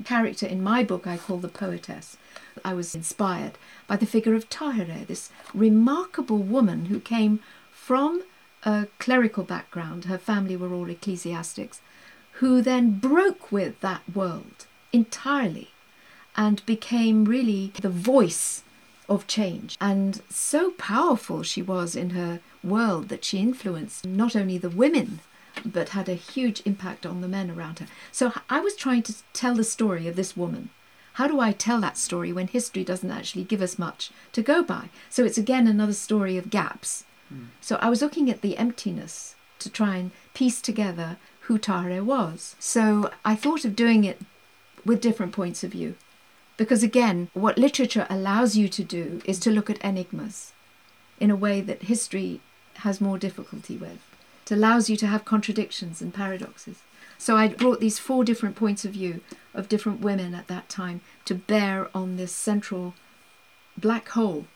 character 0.05 0.47
in 0.47 0.63
my 0.63 0.83
book 0.83 1.07
I 1.07 1.19
call 1.19 1.39
the 1.39 1.49
poetess. 1.49 2.17
I 2.65 2.73
was 2.73 2.95
inspired 2.95 3.59
by 3.87 3.97
the 3.97 4.07
figure 4.07 4.35
of 4.35 4.49
Tahirih, 4.49 5.07
this 5.07 5.31
remarkable 5.55 6.39
woman 6.39 6.87
who 6.87 6.99
came 6.99 7.41
from 7.71 8.23
a 8.65 8.89
clerical 8.99 9.45
background. 9.45 10.07
Her 10.07 10.19
family 10.19 10.57
were 10.57 10.73
all 10.73 10.89
ecclesiastics, 10.89 11.81
who 12.33 12.63
then 12.63 12.99
broke 12.99 13.53
with 13.53 13.81
that 13.81 14.03
world 14.15 14.67
entirely 14.93 15.69
and 16.37 16.65
became 16.67 17.25
really 17.25 17.73
the 17.81 17.89
voice 17.89 18.63
of 19.09 19.27
change. 19.27 19.77
And 19.81 20.23
so 20.29 20.73
powerful 20.73 21.43
she 21.43 21.63
was 21.63 21.95
in 21.95 22.11
her 22.11 22.41
world 22.63 23.09
that 23.09 23.25
she 23.25 23.39
influenced 23.39 24.07
not 24.07 24.35
only 24.35 24.59
the 24.59 24.71
women 24.71 25.21
but 25.65 25.91
had 25.91 26.09
a 26.09 26.15
huge 26.15 26.63
impact 26.65 27.07
on 27.07 27.21
the 27.21 27.29
men 27.29 27.51
around 27.51 27.79
her. 27.79 27.87
So 28.13 28.33
I 28.51 28.61
was 28.61 28.77
trying 28.77 29.03
to 29.05 29.15
tell 29.33 29.55
the 29.55 29.65
story 29.65 30.07
of 30.07 30.17
this 30.17 30.37
woman. 30.37 30.71
How 31.15 31.27
do 31.27 31.41
I 31.41 31.53
tell 31.53 31.81
that 31.81 31.97
story 31.97 32.31
when 32.33 32.49
history 32.49 32.85
doesn't 32.85 33.11
actually 33.11 33.45
give 33.45 33.63
us 33.63 33.79
much 33.79 34.11
to 34.33 34.43
go 34.43 34.63
by? 34.63 34.91
So 35.09 35.25
it's 35.25 35.39
again 35.39 35.67
another 35.67 35.95
story 35.95 36.37
of 36.37 36.51
gaps. 36.51 37.05
Mm. 37.33 37.47
So 37.61 37.77
I 37.77 37.89
was 37.89 38.03
looking 38.03 38.31
at 38.31 38.43
the 38.43 38.59
emptiness 38.59 39.35
to 39.61 39.71
try 39.71 39.97
and 39.97 40.11
piece 40.35 40.61
together 40.61 41.17
who 41.41 41.59
Tahirih 41.59 42.05
was. 42.05 42.55
So 42.59 43.11
I 43.25 43.35
thought 43.35 43.65
of 43.65 43.75
doing 43.75 44.05
it 44.05 44.21
with 44.85 45.01
different 45.01 45.33
points 45.33 45.65
of 45.65 45.73
view. 45.73 45.95
Because 46.57 46.83
again, 46.83 47.29
what 47.35 47.59
literature 47.59 48.07
allows 48.09 48.57
you 48.57 48.69
to 48.69 48.83
do 48.83 49.21
is 49.25 49.39
to 49.41 49.51
look 49.51 49.69
at 49.69 49.85
enigmas 49.85 50.53
in 51.21 51.31
a 51.31 51.37
way 51.37 51.61
that 51.61 51.85
history 51.85 52.41
has 52.77 53.01
more 53.01 53.19
difficulty 53.19 53.77
with. 53.77 53.99
It 54.45 54.53
allows 54.53 54.89
you 54.89 54.97
to 54.99 55.07
have 55.07 55.25
contradictions 55.25 56.01
and 56.01 56.15
paradoxes. 56.15 56.79
So 57.19 57.37
I 57.37 57.49
brought 57.49 57.81
these 57.81 57.99
four 57.99 58.25
different 58.25 58.57
points 58.57 58.85
of 58.85 58.93
view 58.93 59.21
of 59.55 59.69
different 59.69 60.01
women 60.01 60.35
at 60.35 60.49
that 60.49 60.69
time 60.69 61.01
to 61.25 61.35
bear 61.35 61.89
on 61.95 62.17
this 62.17 62.33
central 62.33 62.95
black 63.77 64.09
hole 64.11 64.47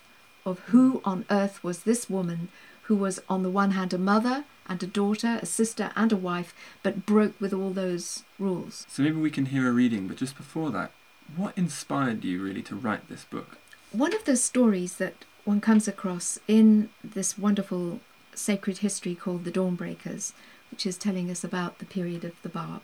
of 0.45 0.59
who 0.71 1.01
on 1.05 1.25
earth 1.31 1.63
was 1.63 1.81
this 1.81 2.09
woman 2.09 2.49
who 2.83 2.97
was, 2.97 3.21
on 3.29 3.43
the 3.43 3.51
one 3.51 3.73
hand, 3.73 3.93
a 3.93 3.99
mother 3.99 4.45
and 4.67 4.83
a 4.83 4.87
daughter, 4.87 5.39
a 5.43 5.47
sister 5.47 5.91
and 5.97 6.13
a 6.13 6.17
wife, 6.17 6.55
but 6.83 7.07
broke 7.07 7.41
with 7.41 7.53
all 7.53 7.71
those 7.71 8.25
rules. 8.39 8.87
So 8.89 9.03
maybe 9.03 9.17
we 9.17 9.31
can 9.31 9.47
hear 9.47 9.69
a 9.69 9.73
reading, 9.73 10.09
but 10.09 10.17
just 10.17 10.37
before 10.37 10.71
that, 10.71 10.91
what 11.37 11.57
inspired 11.57 12.25
you 12.25 12.43
really 12.43 12.62
to 12.62 12.77
write 12.77 13.09
this 13.09 13.25
book? 13.25 13.59
One 13.93 14.14
of 14.14 14.25
the 14.25 14.37
stories 14.37 14.97
that 14.97 15.25
one 15.45 15.61
comes 15.61 15.88
across 15.88 16.38
in 16.47 16.90
this 17.03 17.38
wonderful 17.38 18.01
sacred 18.35 18.79
history 18.79 19.14
called 19.14 19.45
the 19.45 19.51
Dawnbreakers, 19.51 20.33
which 20.71 20.87
is 20.87 20.97
telling 20.97 21.31
us 21.31 21.43
about 21.43 21.79
the 21.79 21.85
period 21.85 22.25
of 22.25 22.40
the 22.43 22.49
Bab 22.49 22.83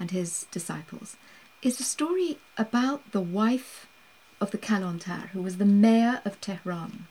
and 0.00 0.10
his 0.10 0.46
disciples, 0.50 1.16
is 1.62 1.80
a 1.80 1.84
story 1.84 2.38
about 2.56 3.12
the 3.12 3.20
wife 3.20 3.86
of 4.40 4.50
the 4.50 4.58
Kalantar, 4.58 5.28
who 5.30 5.42
was 5.42 5.58
the 5.58 5.64
mayor 5.64 6.20
of 6.24 6.40
Tehran. 6.40 7.06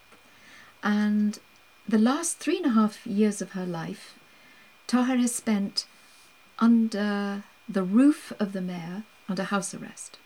And 0.83 1.39
the 1.87 1.97
last 1.97 2.37
three 2.39 2.57
and 2.57 2.65
a 2.65 2.69
half 2.71 3.05
years 3.05 3.41
of 3.41 3.51
her 3.51 3.65
life, 3.65 4.17
Tahirih 4.87 5.29
spent 5.29 5.85
under 6.59 7.43
the 7.67 7.83
roof 7.83 8.31
of 8.39 8.53
the 8.53 8.61
mayor 8.61 9.03
under 9.29 9.43
house 9.43 9.73
arrest. 9.73 10.17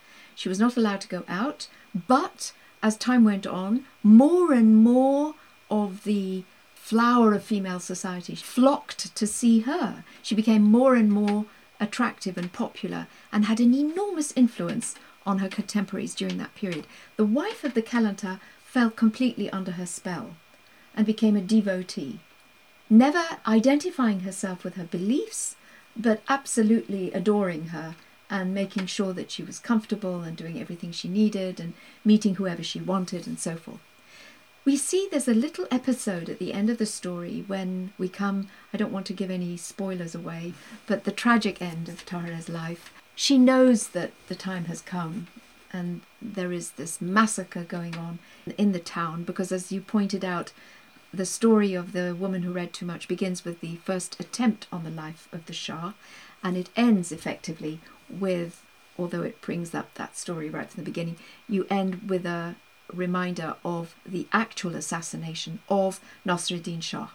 She 0.41 0.49
was 0.49 0.59
not 0.59 0.75
allowed 0.75 1.01
to 1.01 1.07
go 1.07 1.23
out, 1.27 1.67
but 2.07 2.51
as 2.81 2.97
time 2.97 3.23
went 3.23 3.45
on, 3.45 3.85
more 4.01 4.53
and 4.53 4.75
more 4.75 5.35
of 5.69 6.03
the 6.03 6.45
flower 6.73 7.35
of 7.35 7.43
female 7.43 7.79
society 7.79 8.33
flocked 8.33 9.15
to 9.15 9.27
see 9.27 9.59
her. 9.59 10.03
She 10.23 10.33
became 10.33 10.63
more 10.63 10.95
and 10.95 11.11
more 11.11 11.45
attractive 11.79 12.39
and 12.39 12.51
popular 12.51 13.05
and 13.31 13.45
had 13.45 13.59
an 13.59 13.75
enormous 13.75 14.33
influence 14.35 14.95
on 15.27 15.37
her 15.37 15.47
contemporaries 15.47 16.15
during 16.15 16.39
that 16.39 16.55
period. 16.55 16.87
The 17.17 17.25
wife 17.39 17.63
of 17.63 17.75
the 17.75 17.83
Kalantar 17.83 18.39
fell 18.65 18.89
completely 18.89 19.47
under 19.51 19.73
her 19.73 19.85
spell 19.85 20.37
and 20.95 21.05
became 21.05 21.35
a 21.35 21.41
devotee 21.41 22.19
never 22.89 23.37
identifying 23.45 24.21
herself 24.21 24.63
with 24.63 24.73
her 24.73 24.85
beliefs, 24.85 25.55
but 25.95 26.23
absolutely 26.27 27.11
adoring 27.13 27.67
her 27.67 27.95
and 28.31 28.53
making 28.53 28.85
sure 28.85 29.11
that 29.11 29.29
she 29.29 29.43
was 29.43 29.59
comfortable 29.59 30.21
and 30.21 30.37
doing 30.37 30.59
everything 30.59 30.93
she 30.93 31.09
needed 31.09 31.59
and 31.59 31.73
meeting 32.05 32.35
whoever 32.35 32.63
she 32.63 32.79
wanted 32.79 33.27
and 33.27 33.37
so 33.37 33.57
forth. 33.57 33.81
We 34.63 34.77
see 34.77 35.07
there's 35.11 35.27
a 35.27 35.33
little 35.33 35.67
episode 35.69 36.29
at 36.29 36.39
the 36.39 36.53
end 36.53 36.69
of 36.69 36.77
the 36.77 36.85
story 36.85 37.43
when 37.45 37.91
we 37.97 38.07
come, 38.07 38.47
I 38.73 38.77
don't 38.77 38.93
want 38.93 39.05
to 39.07 39.13
give 39.13 39.29
any 39.29 39.57
spoilers 39.57 40.15
away, 40.15 40.53
but 40.87 41.03
the 41.03 41.11
tragic 41.11 41.61
end 41.61 41.89
of 41.89 42.05
Tahirih's 42.05 42.47
life. 42.47 42.93
She 43.15 43.37
knows 43.37 43.89
that 43.89 44.11
the 44.29 44.35
time 44.35 44.65
has 44.65 44.81
come 44.81 45.27
and 45.73 46.01
there 46.21 46.53
is 46.53 46.71
this 46.71 47.01
massacre 47.01 47.63
going 47.63 47.97
on 47.97 48.19
in 48.57 48.71
the 48.71 48.79
town 48.79 49.23
because, 49.23 49.51
as 49.51 49.71
you 49.71 49.81
pointed 49.81 50.23
out, 50.23 50.53
the 51.13 51.25
story 51.25 51.73
of 51.73 51.91
the 51.91 52.15
woman 52.15 52.43
who 52.43 52.53
read 52.53 52.71
too 52.71 52.85
much 52.85 53.07
begins 53.07 53.43
with 53.43 53.59
the 53.59 53.75
first 53.77 54.17
attempt 54.19 54.67
on 54.71 54.83
the 54.83 54.89
life 54.89 55.27
of 55.33 55.45
the 55.45 55.53
Shah, 55.53 55.93
and 56.43 56.57
it 56.57 56.69
ends 56.75 57.11
effectively 57.11 57.79
with, 58.09 58.63
although 58.97 59.21
it 59.21 59.41
brings 59.41 59.73
up 59.73 59.93
that 59.95 60.17
story 60.17 60.49
right 60.49 60.69
from 60.69 60.83
the 60.83 60.89
beginning, 60.89 61.17
you 61.47 61.65
end 61.69 62.09
with 62.09 62.25
a 62.25 62.55
reminder 62.91 63.55
of 63.63 63.95
the 64.05 64.27
actual 64.33 64.75
assassination 64.75 65.59
of 65.69 65.99
Nasruddin 66.25 66.81
Shah. 66.81 67.09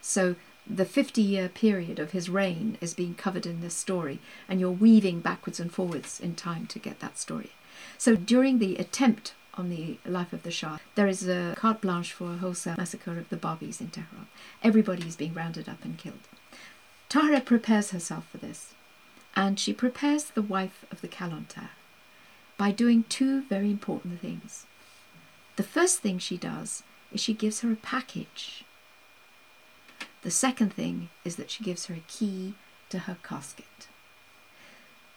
So 0.00 0.36
the 0.66 0.84
50 0.84 1.22
year 1.22 1.48
period 1.48 1.98
of 1.98 2.10
his 2.12 2.28
reign 2.28 2.76
is 2.80 2.94
being 2.94 3.14
covered 3.14 3.46
in 3.46 3.60
this 3.60 3.74
story, 3.74 4.18
and 4.48 4.60
you're 4.60 4.70
weaving 4.70 5.20
backwards 5.20 5.58
and 5.58 5.72
forwards 5.72 6.20
in 6.20 6.34
time 6.34 6.66
to 6.66 6.78
get 6.78 7.00
that 7.00 7.18
story. 7.18 7.50
So 7.98 8.14
during 8.16 8.58
the 8.58 8.76
attempt 8.76 9.34
on 9.54 9.68
the 9.68 9.98
life 10.06 10.32
of 10.32 10.42
the 10.42 10.50
Shah. 10.50 10.78
There 10.94 11.06
is 11.06 11.28
a 11.28 11.54
carte 11.56 11.80
blanche 11.80 12.12
for 12.12 12.32
a 12.32 12.36
wholesale 12.36 12.76
massacre 12.78 13.18
of 13.18 13.28
the 13.28 13.36
Babis 13.36 13.80
in 13.80 13.88
Tehran. 13.88 14.26
Everybody 14.62 15.06
is 15.06 15.16
being 15.16 15.34
rounded 15.34 15.68
up 15.68 15.84
and 15.84 15.98
killed. 15.98 16.28
Tahirih 17.12 17.44
prepares 17.44 17.90
herself 17.90 18.26
for 18.28 18.38
this, 18.38 18.72
and 19.36 19.60
she 19.60 19.74
prepares 19.74 20.24
the 20.24 20.40
wife 20.40 20.86
of 20.90 21.02
the 21.02 21.08
Kalantar 21.08 21.68
by 22.56 22.70
doing 22.70 23.04
two 23.10 23.42
very 23.42 23.70
important 23.70 24.18
things. 24.18 24.64
The 25.56 25.62
first 25.62 25.98
thing 25.98 26.18
she 26.18 26.38
does 26.38 26.82
is 27.12 27.20
she 27.20 27.34
gives 27.34 27.60
her 27.60 27.70
a 27.70 27.76
package. 27.76 28.64
The 30.22 30.30
second 30.30 30.72
thing 30.72 31.10
is 31.22 31.36
that 31.36 31.50
she 31.50 31.62
gives 31.62 31.84
her 31.84 31.94
a 31.94 32.04
key 32.08 32.54
to 32.88 33.00
her 33.00 33.18
casket. 33.22 33.88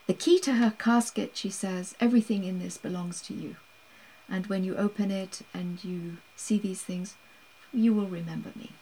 The 0.08 0.14
key 0.14 0.38
to 0.40 0.56
her 0.56 0.74
casket, 0.78 1.38
she 1.38 1.50
says, 1.50 1.96
everything 2.02 2.44
in 2.44 2.60
this 2.60 2.78
belongs 2.78 3.22
to 3.22 3.34
you. 3.34 3.56
And 4.28 4.48
when 4.48 4.66
you 4.66 4.76
open 4.76 5.12
it 5.12 5.44
and 5.54 5.82
you 5.82 6.18
see 6.36 6.58
these 6.58 6.82
things, 6.82 7.16
you 7.72 7.94
will 7.94 8.08
remember 8.08 8.52
me. 8.54 8.74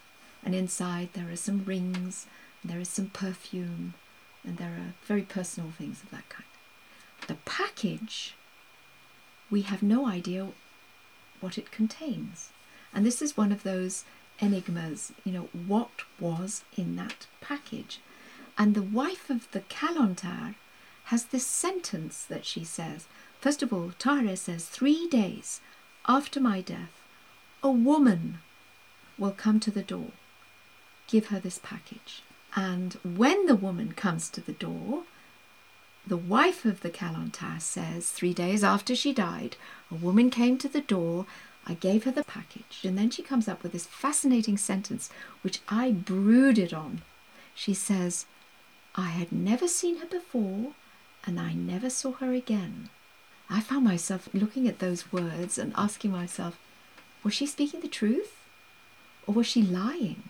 And 0.44 0.52
inside 0.52 1.10
there 1.12 1.30
are 1.30 1.36
some 1.36 1.64
rings, 1.64 2.26
there 2.64 2.80
is 2.80 2.88
some 2.88 3.08
perfume, 3.08 3.94
and 4.42 4.56
there 4.56 4.72
are 4.72 4.94
very 5.06 5.22
personal 5.22 5.70
things 5.70 6.02
of 6.02 6.10
that 6.10 6.28
kind. 6.28 6.48
The 7.26 7.36
package, 7.44 8.34
we 9.50 9.62
have 9.62 9.82
no 9.82 10.06
idea 10.06 10.48
what 11.40 11.58
it 11.58 11.70
contains. 11.70 12.50
And 12.94 13.04
this 13.04 13.20
is 13.20 13.36
one 13.36 13.52
of 13.52 13.62
those 13.62 14.04
enigmas, 14.40 15.12
you 15.24 15.32
know, 15.32 15.48
what 15.66 15.90
was 16.18 16.64
in 16.76 16.96
that 16.96 17.26
package? 17.40 18.00
And 18.56 18.74
the 18.74 18.82
wife 18.82 19.30
of 19.30 19.50
the 19.50 19.60
Kalantar 19.60 20.54
has 21.04 21.26
this 21.26 21.46
sentence 21.46 22.24
that 22.24 22.46
she 22.46 22.64
says. 22.64 23.06
First 23.40 23.62
of 23.62 23.72
all, 23.72 23.92
Tahirih 23.98 24.38
says, 24.38 24.66
Three 24.66 25.06
days 25.08 25.60
after 26.06 26.40
my 26.40 26.60
death, 26.60 27.02
a 27.62 27.70
woman 27.70 28.38
will 29.18 29.32
come 29.32 29.60
to 29.60 29.70
the 29.70 29.82
door. 29.82 30.12
Give 31.06 31.26
her 31.26 31.40
this 31.40 31.60
package. 31.62 32.22
And 32.56 32.94
when 33.02 33.46
the 33.46 33.56
woman 33.56 33.92
comes 33.92 34.30
to 34.30 34.40
the 34.40 34.52
door, 34.52 35.04
the 36.06 36.16
wife 36.16 36.64
of 36.64 36.80
the 36.80 36.90
Kalantar 36.90 37.60
says, 37.60 38.10
Three 38.10 38.34
days 38.34 38.62
after 38.62 38.94
she 38.94 39.12
died, 39.12 39.56
a 39.90 39.94
woman 39.94 40.30
came 40.30 40.58
to 40.58 40.68
the 40.68 40.80
door. 40.80 41.26
I 41.66 41.74
gave 41.74 42.04
her 42.04 42.10
the 42.10 42.24
package. 42.24 42.80
And 42.84 42.98
then 42.98 43.10
she 43.10 43.22
comes 43.22 43.48
up 43.48 43.62
with 43.62 43.72
this 43.72 43.86
fascinating 43.86 44.58
sentence, 44.58 45.10
which 45.42 45.60
I 45.68 45.92
brooded 45.92 46.74
on. 46.74 47.02
She 47.54 47.72
says, 47.72 48.26
I 48.94 49.08
had 49.08 49.32
never 49.32 49.66
seen 49.66 49.96
her 49.98 50.06
before, 50.06 50.72
and 51.24 51.40
I 51.40 51.54
never 51.54 51.88
saw 51.88 52.12
her 52.12 52.32
again. 52.32 52.90
I 53.48 53.60
found 53.60 53.84
myself 53.84 54.28
looking 54.32 54.68
at 54.68 54.78
those 54.78 55.12
words 55.12 55.58
and 55.58 55.72
asking 55.76 56.12
myself, 56.12 56.58
was 57.22 57.34
she 57.34 57.46
speaking 57.46 57.80
the 57.80 57.88
truth? 57.88 58.36
Or 59.26 59.34
was 59.34 59.46
she 59.46 59.62
lying? 59.62 60.24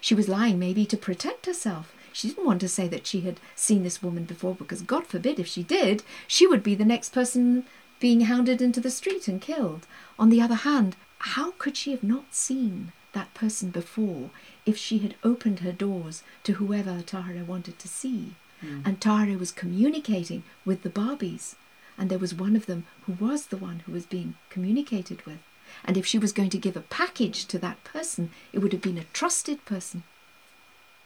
She 0.00 0.14
was 0.14 0.28
lying 0.28 0.58
maybe 0.58 0.86
to 0.86 0.96
protect 0.96 1.46
herself. 1.46 1.94
She 2.12 2.28
didn't 2.28 2.46
want 2.46 2.60
to 2.62 2.68
say 2.68 2.88
that 2.88 3.06
she 3.06 3.20
had 3.20 3.40
seen 3.54 3.82
this 3.82 4.02
woman 4.02 4.24
before 4.24 4.54
because, 4.54 4.82
God 4.82 5.06
forbid, 5.06 5.38
if 5.38 5.46
she 5.46 5.62
did, 5.62 6.02
she 6.26 6.46
would 6.46 6.62
be 6.62 6.74
the 6.74 6.84
next 6.84 7.10
person 7.10 7.64
being 8.00 8.22
hounded 8.22 8.62
into 8.62 8.80
the 8.80 8.90
street 8.90 9.28
and 9.28 9.40
killed. 9.40 9.86
On 10.18 10.30
the 10.30 10.40
other 10.40 10.54
hand, 10.54 10.96
how 11.18 11.52
could 11.52 11.76
she 11.76 11.90
have 11.90 12.02
not 12.02 12.34
seen 12.34 12.92
that 13.12 13.32
person 13.34 13.70
before 13.70 14.30
if 14.64 14.76
she 14.76 14.98
had 14.98 15.14
opened 15.24 15.60
her 15.60 15.72
doors 15.72 16.22
to 16.44 16.54
whoever 16.54 17.02
Tahirih 17.02 17.46
wanted 17.46 17.78
to 17.78 17.88
see? 17.88 18.34
Mm. 18.64 18.86
And 18.86 19.00
Tahirih 19.00 19.38
was 19.38 19.52
communicating 19.52 20.42
with 20.64 20.82
the 20.82 20.90
Babis, 20.90 21.56
and 21.98 22.10
there 22.10 22.18
was 22.18 22.34
one 22.34 22.56
of 22.56 22.66
them 22.66 22.86
who 23.02 23.12
was 23.12 23.46
the 23.46 23.56
one 23.56 23.80
who 23.80 23.92
was 23.92 24.06
being 24.06 24.34
communicated 24.50 25.24
with. 25.26 25.38
And 25.84 25.96
if 25.96 26.06
she 26.06 26.18
was 26.18 26.32
going 26.32 26.50
to 26.50 26.58
give 26.58 26.76
a 26.76 26.80
package 26.80 27.46
to 27.46 27.58
that 27.58 27.82
person, 27.84 28.30
it 28.52 28.60
would 28.60 28.72
have 28.72 28.82
been 28.82 28.98
a 28.98 29.04
trusted 29.12 29.64
person. 29.64 30.02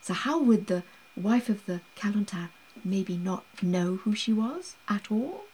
So, 0.00 0.14
how 0.14 0.40
would 0.42 0.66
the 0.66 0.83
wife 1.16 1.48
of 1.48 1.66
the 1.66 1.80
Kalantar 1.96 2.48
maybe 2.85 3.16
not 3.16 3.44
know 3.62 3.96
who 3.96 4.14
she 4.14 4.33
was 4.33 4.76
at 4.88 5.11
all? 5.11 5.44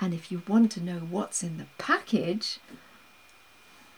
And 0.00 0.12
if 0.12 0.30
you 0.30 0.42
want 0.46 0.72
to 0.72 0.82
know 0.82 0.98
what's 0.98 1.42
in 1.42 1.56
the 1.56 1.66
package, 1.78 2.58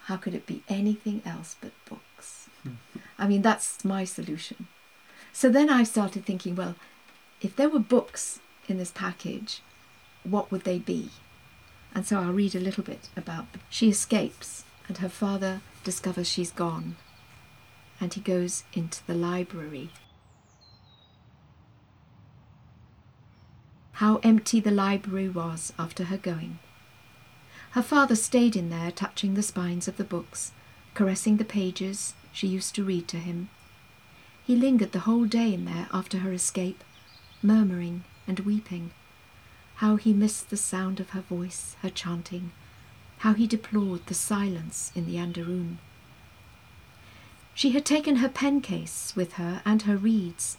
how 0.05 0.17
could 0.17 0.35
it 0.35 0.47
be 0.47 0.63
anything 0.69 1.23
else 1.25 1.57
but 1.61 1.73
books? 1.89 2.49
I 3.19 3.27
mean, 3.27 3.43
that's 3.43 3.85
my 3.85 4.05
solution. 4.05 4.69
So 5.33 5.51
then 5.51 5.69
I 5.69 5.83
started 5.83 6.25
thinking, 6.25 6.55
well, 6.55 6.77
if 7.41 7.57
there 7.57 7.69
were 7.69 7.81
books 7.81 8.41
in 8.69 8.79
this 8.79 8.93
package, 8.93 9.61
what 10.23 10.51
would 10.51 10.65
they 10.65 10.79
be? 10.79 11.11
And 11.97 12.05
so 12.05 12.21
I'll 12.21 12.31
read 12.31 12.55
a 12.55 12.61
little 12.61 12.85
bit 12.85 13.09
about 13.17 13.51
them. 13.53 13.63
She 13.71 13.89
escapes, 13.89 14.65
and 14.87 14.99
her 14.99 15.09
father 15.09 15.63
discovers 15.83 16.29
she's 16.29 16.51
gone, 16.51 16.97
and 17.99 18.13
he 18.13 18.21
goes 18.21 18.65
into 18.75 19.01
the 19.07 19.15
library. 19.15 19.89
How 23.93 24.19
empty 24.23 24.61
the 24.61 24.71
library 24.71 25.31
was 25.31 25.73
after 25.79 26.05
her 26.05 26.19
going. 26.19 26.59
Her 27.71 27.83
father 27.83 28.15
stayed 28.15 28.57
in 28.57 28.69
there, 28.69 28.91
touching 28.91 29.33
the 29.33 29.43
spines 29.43 29.89
of 29.89 29.97
the 29.97 30.05
books, 30.05 30.53
caressing 30.93 31.39
the 31.39 31.47
pages 31.47 32.13
she 32.31 32.47
used 32.47 32.75
to 32.75 32.85
read 32.85 33.09
to 33.09 33.17
him. 33.17 33.49
He 34.45 34.55
lingered 34.55 34.93
the 34.93 35.09
whole 35.09 35.25
day 35.25 35.55
in 35.55 35.65
there 35.65 35.89
after 35.95 36.19
her 36.19 36.35
escape, 36.35 36.85
murmuring 37.43 38.05
and 38.27 38.41
weeping. 38.41 38.91
How 39.77 39.97
he 39.97 40.13
missed 40.13 40.51
the 40.51 40.57
sound 40.57 41.01
of 41.01 41.11
her 41.11 41.21
voice, 41.21 41.77
her 41.83 41.91
chanting. 41.91 42.53
How 43.19 43.35
he 43.35 43.47
deplored 43.47 44.07
the 44.07 44.15
silence 44.15 44.93
in 44.95 45.07
the 45.07 45.17
Anderun. 45.17 45.79
She 47.55 47.71
had 47.71 47.85
taken 47.85 48.17
her 48.17 48.29
pen 48.29 48.61
case 48.61 49.15
with 49.17 49.35
her 49.35 49.63
and 49.65 49.83
her 49.83 49.97
reeds, 49.97 50.59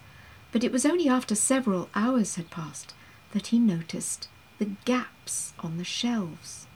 but 0.52 0.64
it 0.64 0.72
was 0.72 0.86
only 0.86 1.08
after 1.08 1.36
several 1.36 1.90
hours 1.94 2.36
had 2.36 2.50
passed 2.50 2.94
that 3.32 3.48
he 3.48 3.60
noticed 3.60 4.28
the 4.58 4.72
gaps 4.86 5.54
on 5.60 5.78
the 5.78 5.84
shelves. 5.84 6.68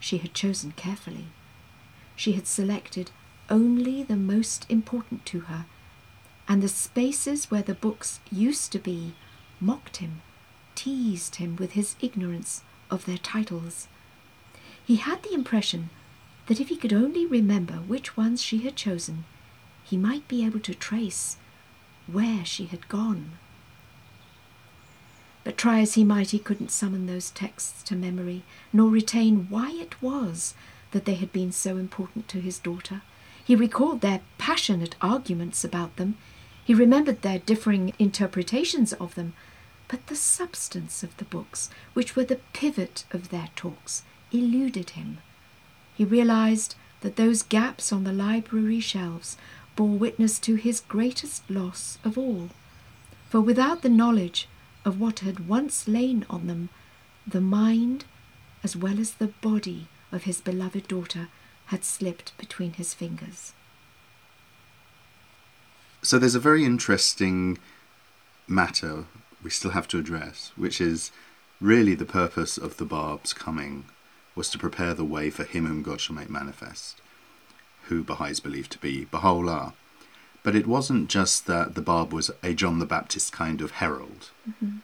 She 0.00 0.18
had 0.18 0.34
chosen 0.34 0.72
carefully. 0.72 1.26
She 2.16 2.32
had 2.32 2.46
selected 2.46 3.10
only 3.48 4.02
the 4.02 4.16
most 4.16 4.66
important 4.68 5.24
to 5.26 5.40
her 5.40 5.66
and 6.48 6.62
the 6.62 6.68
spaces 6.68 7.50
where 7.50 7.62
the 7.62 7.74
books 7.74 8.20
used 8.30 8.72
to 8.72 8.78
be 8.78 9.14
mocked 9.60 9.98
him, 9.98 10.22
teased 10.82 11.36
him 11.36 11.54
with 11.54 11.72
his 11.72 11.94
ignorance 12.00 12.62
of 12.90 13.04
their 13.06 13.18
titles. 13.18 13.86
He 14.84 14.96
had 14.96 15.22
the 15.22 15.32
impression 15.32 15.90
that 16.46 16.58
if 16.58 16.70
he 16.70 16.76
could 16.76 16.92
only 16.92 17.24
remember 17.24 17.74
which 17.74 18.16
ones 18.16 18.42
she 18.42 18.58
had 18.58 18.74
chosen, 18.74 19.24
he 19.84 19.96
might 19.96 20.26
be 20.26 20.44
able 20.44 20.58
to 20.58 20.74
trace 20.74 21.36
where 22.08 22.44
she 22.44 22.66
had 22.66 22.88
gone. 22.88 23.38
But 25.44 25.56
try 25.56 25.80
as 25.80 25.94
he 25.94 26.02
might, 26.02 26.30
he 26.30 26.40
couldn't 26.40 26.72
summon 26.72 27.06
those 27.06 27.30
texts 27.30 27.84
to 27.84 27.94
memory, 27.94 28.42
nor 28.72 28.90
retain 28.90 29.46
why 29.48 29.70
it 29.70 30.02
was 30.02 30.54
that 30.90 31.04
they 31.04 31.14
had 31.14 31.32
been 31.32 31.52
so 31.52 31.76
important 31.76 32.26
to 32.28 32.40
his 32.40 32.58
daughter. 32.58 33.02
He 33.44 33.54
recalled 33.54 34.00
their 34.00 34.20
passionate 34.36 34.96
arguments 35.00 35.62
about 35.62 35.94
them. 35.94 36.16
He 36.64 36.74
remembered 36.74 37.22
their 37.22 37.38
differing 37.38 37.92
interpretations 38.00 38.92
of 38.94 39.14
them. 39.14 39.34
But 39.92 40.06
the 40.06 40.16
substance 40.16 41.02
of 41.02 41.14
the 41.18 41.26
books, 41.26 41.68
which 41.92 42.16
were 42.16 42.24
the 42.24 42.40
pivot 42.54 43.04
of 43.10 43.28
their 43.28 43.50
talks, 43.54 44.04
eluded 44.32 44.90
him. 44.90 45.18
He 45.94 46.02
realized 46.06 46.76
that 47.02 47.16
those 47.16 47.42
gaps 47.42 47.92
on 47.92 48.04
the 48.04 48.12
library 48.12 48.80
shelves 48.80 49.36
bore 49.76 49.98
witness 49.98 50.38
to 50.38 50.54
his 50.54 50.80
greatest 50.80 51.42
loss 51.50 51.98
of 52.04 52.16
all. 52.16 52.48
For 53.28 53.42
without 53.42 53.82
the 53.82 53.90
knowledge 53.90 54.48
of 54.82 54.98
what 54.98 55.18
had 55.18 55.46
once 55.46 55.86
lain 55.86 56.24
on 56.30 56.46
them, 56.46 56.70
the 57.26 57.42
mind, 57.42 58.06
as 58.64 58.74
well 58.74 58.98
as 58.98 59.12
the 59.12 59.34
body 59.42 59.88
of 60.10 60.22
his 60.22 60.40
beloved 60.40 60.88
daughter, 60.88 61.28
had 61.66 61.84
slipped 61.84 62.32
between 62.38 62.72
his 62.72 62.94
fingers. 62.94 63.52
So 66.00 66.18
there's 66.18 66.34
a 66.34 66.40
very 66.40 66.64
interesting 66.64 67.58
matter 68.48 69.04
we 69.42 69.50
still 69.50 69.72
have 69.72 69.88
to 69.88 69.98
address, 69.98 70.52
which 70.56 70.80
is 70.80 71.10
really 71.60 71.94
the 71.94 72.04
purpose 72.04 72.58
of 72.58 72.76
the 72.76 72.84
Bab's 72.84 73.32
coming 73.32 73.84
was 74.34 74.48
to 74.50 74.58
prepare 74.58 74.94
the 74.94 75.04
way 75.04 75.30
for 75.30 75.44
him 75.44 75.66
whom 75.66 75.82
God 75.82 76.00
shall 76.00 76.16
make 76.16 76.30
manifest, 76.30 77.00
who 77.84 78.02
Baha'is 78.02 78.40
believe 78.40 78.68
to 78.70 78.78
be 78.78 79.04
Baha'u'llah. 79.04 79.74
But 80.42 80.56
it 80.56 80.66
wasn't 80.66 81.08
just 81.08 81.46
that 81.46 81.74
the 81.74 81.82
Bab 81.82 82.12
was 82.12 82.30
a 82.42 82.54
John 82.54 82.78
the 82.78 82.86
Baptist 82.86 83.32
kind 83.32 83.60
of 83.60 83.72
herald. 83.72 84.30
Mm-hmm. 84.48 84.78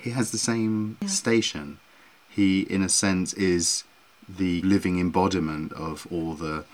He 0.00 0.10
has 0.10 0.30
the 0.30 0.38
same 0.38 0.96
yeah. 1.00 1.08
station. 1.08 1.78
He, 2.28 2.60
in 2.62 2.82
a 2.82 2.88
sense, 2.88 3.32
is 3.34 3.84
the 4.28 4.62
living 4.62 5.00
embodiment 5.00 5.72
of 5.72 6.06
all 6.10 6.34
the 6.34 6.64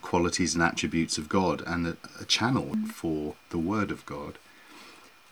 qualities 0.00 0.54
and 0.54 0.62
attributes 0.62 1.18
of 1.18 1.28
God 1.28 1.62
and 1.66 1.86
a, 1.86 1.96
a 2.20 2.24
channel 2.24 2.70
mm. 2.74 2.88
for 2.88 3.34
the 3.50 3.58
Word 3.58 3.90
of 3.90 4.04
God. 4.06 4.38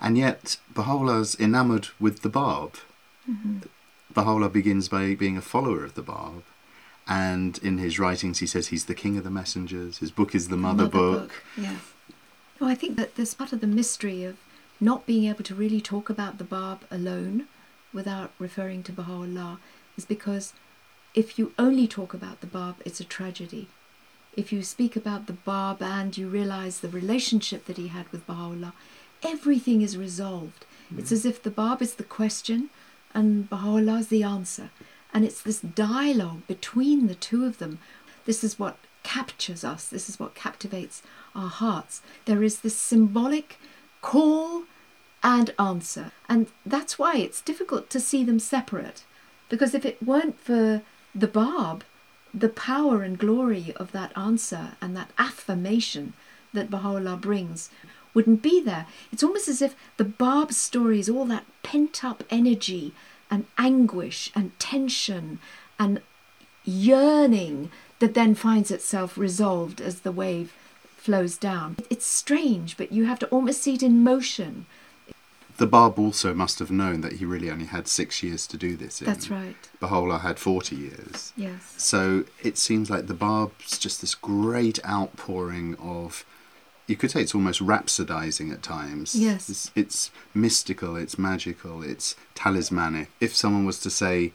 And 0.02 0.18
yet, 0.18 0.58
Baha'u'llah's 0.74 1.38
enamored 1.38 1.88
with 2.00 2.22
the 2.22 2.28
Bab. 2.28 2.74
Mm-hmm. 3.30 3.58
Baha'u'llah 4.12 4.48
begins 4.48 4.88
by 4.88 5.14
being 5.14 5.36
a 5.36 5.40
follower 5.40 5.84
of 5.84 5.94
the 5.94 6.02
Bab. 6.02 6.42
And 7.08 7.58
in 7.58 7.78
his 7.78 7.98
writings, 8.00 8.40
he 8.40 8.46
says 8.46 8.68
he's 8.68 8.86
the 8.86 8.94
king 8.94 9.16
of 9.16 9.24
the 9.24 9.30
messengers. 9.30 9.98
His 9.98 10.10
book 10.10 10.34
is 10.34 10.48
the 10.48 10.56
mother, 10.56 10.84
mother 10.84 10.90
book. 10.90 11.20
book. 11.20 11.44
Yeah. 11.56 11.76
No, 12.60 12.66
I 12.66 12.74
think 12.74 12.96
that 12.96 13.14
there's 13.14 13.34
part 13.34 13.52
of 13.52 13.60
the 13.60 13.66
mystery 13.66 14.24
of 14.24 14.36
not 14.80 15.06
being 15.06 15.24
able 15.28 15.44
to 15.44 15.54
really 15.54 15.80
talk 15.80 16.10
about 16.10 16.38
the 16.38 16.44
Bab 16.44 16.80
alone 16.90 17.46
without 17.92 18.32
referring 18.40 18.82
to 18.84 18.92
Baha'u'llah 18.92 19.58
is 19.96 20.04
because 20.04 20.52
if 21.14 21.38
you 21.38 21.52
only 21.58 21.86
talk 21.86 22.12
about 22.12 22.40
the 22.40 22.46
Bab, 22.46 22.76
it's 22.84 23.00
a 23.00 23.04
tragedy. 23.04 23.68
If 24.34 24.52
you 24.52 24.62
speak 24.62 24.96
about 24.96 25.26
the 25.26 25.34
Bab 25.34 25.82
and 25.82 26.16
you 26.16 26.26
realize 26.26 26.80
the 26.80 26.88
relationship 26.88 27.66
that 27.66 27.76
he 27.76 27.88
had 27.88 28.10
with 28.10 28.26
Baha'u'llah, 28.26 28.72
everything 29.22 29.82
is 29.82 29.96
resolved. 29.96 30.66
Mm. 30.92 30.98
It's 30.98 31.12
as 31.12 31.24
if 31.24 31.42
the 31.42 31.50
Bab 31.50 31.82
is 31.82 31.94
the 31.94 32.04
question 32.04 32.70
and 33.14 33.48
Baha'u'llah 33.48 34.00
is 34.00 34.08
the 34.08 34.22
answer. 34.22 34.70
And 35.14 35.24
it's 35.24 35.42
this 35.42 35.60
dialogue 35.60 36.46
between 36.46 37.06
the 37.06 37.14
two 37.14 37.44
of 37.44 37.58
them. 37.58 37.78
This 38.24 38.42
is 38.42 38.58
what 38.58 38.78
captures 39.02 39.64
us, 39.64 39.88
this 39.88 40.08
is 40.08 40.18
what 40.18 40.34
captivates 40.34 41.02
our 41.34 41.48
hearts. 41.48 42.02
There 42.24 42.42
is 42.42 42.60
this 42.60 42.76
symbolic 42.76 43.58
call 44.00 44.64
and 45.22 45.52
answer. 45.58 46.12
And 46.28 46.48
that's 46.64 46.98
why 46.98 47.16
it's 47.16 47.40
difficult 47.40 47.90
to 47.90 48.00
see 48.00 48.24
them 48.24 48.38
separate. 48.38 49.04
Because 49.48 49.74
if 49.74 49.84
it 49.84 50.02
weren't 50.02 50.38
for 50.40 50.82
the 51.14 51.26
Bab, 51.26 51.84
the 52.32 52.48
power 52.48 53.02
and 53.02 53.18
glory 53.18 53.74
of 53.76 53.92
that 53.92 54.16
answer 54.16 54.72
and 54.80 54.96
that 54.96 55.10
affirmation 55.18 56.14
that 56.54 56.70
Baha'u'llah 56.70 57.16
brings 57.16 57.70
wouldn't 58.14 58.42
be 58.42 58.60
there. 58.60 58.86
It's 59.12 59.22
almost 59.22 59.48
as 59.48 59.62
if 59.62 59.74
the 59.96 60.04
Bab 60.04 60.52
story 60.52 61.00
is 61.00 61.08
all 61.08 61.24
that 61.26 61.46
pent 61.62 62.04
up 62.04 62.24
energy 62.30 62.92
and 63.30 63.46
anguish 63.56 64.30
and 64.34 64.58
tension 64.58 65.38
and 65.78 66.02
yearning 66.64 67.70
that 67.98 68.14
then 68.14 68.34
finds 68.34 68.70
itself 68.70 69.16
resolved 69.16 69.80
as 69.80 70.00
the 70.00 70.12
wave 70.12 70.52
flows 70.96 71.36
down. 71.36 71.76
It's 71.90 72.06
strange, 72.06 72.76
but 72.76 72.92
you 72.92 73.06
have 73.06 73.18
to 73.20 73.26
almost 73.28 73.62
see 73.62 73.74
it 73.74 73.82
in 73.82 74.04
motion. 74.04 74.66
The 75.56 75.66
Bab 75.66 75.98
also 75.98 76.34
must 76.34 76.58
have 76.60 76.70
known 76.70 77.02
that 77.02 77.14
he 77.14 77.24
really 77.24 77.50
only 77.50 77.66
had 77.66 77.86
six 77.86 78.22
years 78.22 78.46
to 78.48 78.56
do 78.56 78.76
this. 78.76 79.00
In. 79.00 79.06
That's 79.06 79.30
right. 79.30 79.56
Baha'u'llah 79.80 80.20
had 80.20 80.38
40 80.38 80.76
years. 80.76 81.32
Yes. 81.36 81.74
So 81.76 82.24
it 82.42 82.56
seems 82.56 82.90
like 82.90 83.06
the 83.06 83.14
Bab's 83.14 83.78
just 83.78 84.00
this 84.00 84.14
great 84.14 84.84
outpouring 84.84 85.76
of 85.76 86.24
you 86.86 86.96
could 86.96 87.10
say 87.10 87.22
it's 87.22 87.34
almost 87.34 87.60
rhapsodizing 87.60 88.52
at 88.52 88.62
times. 88.62 89.14
Yes. 89.14 89.48
It's, 89.48 89.70
it's, 89.74 90.10
mystical, 90.34 90.96
it's 90.96 91.18
magical, 91.18 91.82
it's 91.82 92.16
talismanic. 92.34 93.10
If 93.20 93.34
someone 93.34 93.64
was 93.64 93.78
to 93.80 93.90
say, 93.90 94.32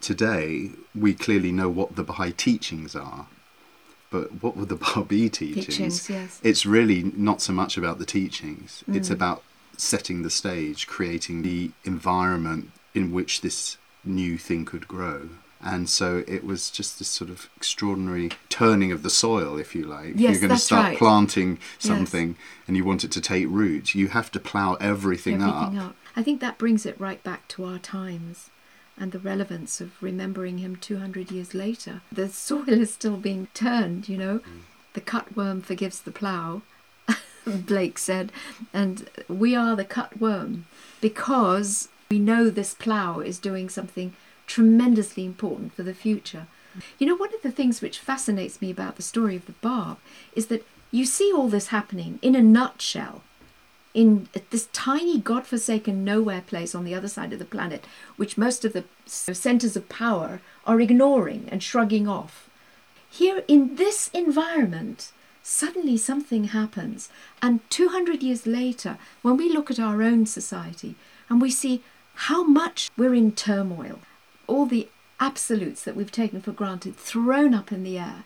today, 0.00 0.70
we 0.94 1.14
clearly 1.14 1.52
know 1.52 1.68
what 1.68 1.96
the 1.96 2.04
Baha'i 2.04 2.32
teachings 2.32 2.94
are, 2.94 3.26
but 4.10 4.42
what 4.42 4.56
were 4.56 4.64
the 4.64 4.76
Babi 4.94 5.28
teachings? 5.28 5.66
teachings 5.66 6.10
yes. 6.10 6.40
It's 6.42 6.64
really 6.64 7.02
not 7.02 7.40
so 7.40 7.52
much 7.52 7.76
about 7.76 7.98
the 7.98 8.06
teachings, 8.06 8.84
mm. 8.88 8.96
it's 8.96 9.10
about 9.10 9.42
setting 9.76 10.22
the 10.22 10.30
stage, 10.30 10.86
creating 10.86 11.42
the 11.42 11.70
environment 11.84 12.70
in 12.94 13.12
which 13.12 13.40
this 13.40 13.76
new 14.04 14.38
thing 14.38 14.64
could 14.64 14.86
grow 14.88 15.28
and 15.62 15.88
so 15.88 16.24
it 16.26 16.44
was 16.44 16.70
just 16.70 16.98
this 16.98 17.08
sort 17.08 17.30
of 17.30 17.50
extraordinary 17.56 18.30
turning 18.48 18.92
of 18.92 19.02
the 19.02 19.10
soil, 19.10 19.58
if 19.58 19.74
you 19.74 19.84
like. 19.84 20.14
Yes, 20.16 20.32
You're 20.32 20.48
going 20.48 20.58
to 20.58 20.64
start 20.64 20.86
right. 20.86 20.98
planting 20.98 21.58
something 21.78 22.28
yes. 22.28 22.38
and 22.66 22.76
you 22.76 22.84
want 22.84 23.04
it 23.04 23.12
to 23.12 23.20
take 23.20 23.46
root. 23.48 23.94
You 23.94 24.08
have 24.08 24.30
to 24.32 24.40
plough 24.40 24.74
everything, 24.80 25.42
everything 25.42 25.78
up. 25.78 25.90
up. 25.90 25.96
I 26.16 26.22
think 26.22 26.40
that 26.40 26.58
brings 26.58 26.86
it 26.86 26.98
right 26.98 27.22
back 27.22 27.46
to 27.48 27.64
our 27.64 27.78
times 27.78 28.50
and 28.96 29.12
the 29.12 29.18
relevance 29.18 29.80
of 29.80 30.02
remembering 30.02 30.58
him 30.58 30.76
200 30.76 31.30
years 31.30 31.54
later. 31.54 32.00
The 32.10 32.28
soil 32.30 32.68
is 32.68 32.94
still 32.94 33.16
being 33.16 33.48
turned, 33.52 34.08
you 34.08 34.16
know. 34.16 34.38
Mm. 34.38 34.60
The 34.94 35.00
cutworm 35.00 35.62
forgives 35.62 36.00
the 36.00 36.10
plough, 36.10 36.62
Blake 37.46 37.98
said, 37.98 38.32
and 38.72 39.08
we 39.28 39.54
are 39.54 39.76
the 39.76 39.84
cutworm 39.84 40.62
because 41.00 41.88
we 42.10 42.18
know 42.18 42.50
this 42.50 42.74
plough 42.74 43.20
is 43.20 43.38
doing 43.38 43.68
something 43.68 44.14
tremendously 44.50 45.24
important 45.24 45.72
for 45.72 45.84
the 45.84 45.94
future. 45.94 46.48
You 46.98 47.06
know, 47.06 47.14
one 47.14 47.32
of 47.32 47.42
the 47.42 47.52
things 47.52 47.80
which 47.80 48.00
fascinates 48.00 48.60
me 48.60 48.68
about 48.70 48.96
the 48.96 49.02
story 49.02 49.36
of 49.36 49.46
the 49.46 49.52
Bab 49.52 49.98
is 50.34 50.46
that 50.46 50.66
you 50.90 51.06
see 51.06 51.32
all 51.32 51.48
this 51.48 51.68
happening 51.68 52.18
in 52.20 52.34
a 52.34 52.42
nutshell 52.42 53.22
in 53.94 54.28
this 54.50 54.68
tiny 54.72 55.18
god-forsaken 55.18 56.04
nowhere 56.04 56.40
place 56.40 56.74
on 56.74 56.84
the 56.84 56.94
other 56.94 57.08
side 57.08 57.32
of 57.32 57.38
the 57.38 57.44
planet 57.44 57.84
which 58.16 58.38
most 58.38 58.64
of 58.64 58.72
the 58.72 58.84
centers 59.06 59.76
of 59.76 59.88
power 59.88 60.40
are 60.64 60.80
ignoring 60.80 61.48
and 61.50 61.60
shrugging 61.60 62.06
off 62.06 62.48
here 63.08 63.42
in 63.48 63.74
this 63.74 64.08
environment 64.14 65.10
suddenly 65.42 65.96
something 65.96 66.44
happens 66.44 67.08
and 67.42 67.68
200 67.68 68.22
years 68.22 68.46
later 68.46 68.96
when 69.22 69.36
we 69.36 69.52
look 69.52 69.72
at 69.72 69.80
our 69.80 70.02
own 70.02 70.24
society 70.24 70.94
and 71.28 71.42
we 71.42 71.50
see 71.50 71.82
how 72.30 72.44
much 72.44 72.90
we're 72.96 73.14
in 73.14 73.32
turmoil 73.32 73.98
all 74.50 74.66
the 74.66 74.88
absolutes 75.20 75.84
that 75.84 75.94
we've 75.94 76.12
taken 76.12 76.40
for 76.40 76.52
granted 76.52 76.96
thrown 76.96 77.54
up 77.54 77.70
in 77.70 77.84
the 77.84 77.98
air, 77.98 78.24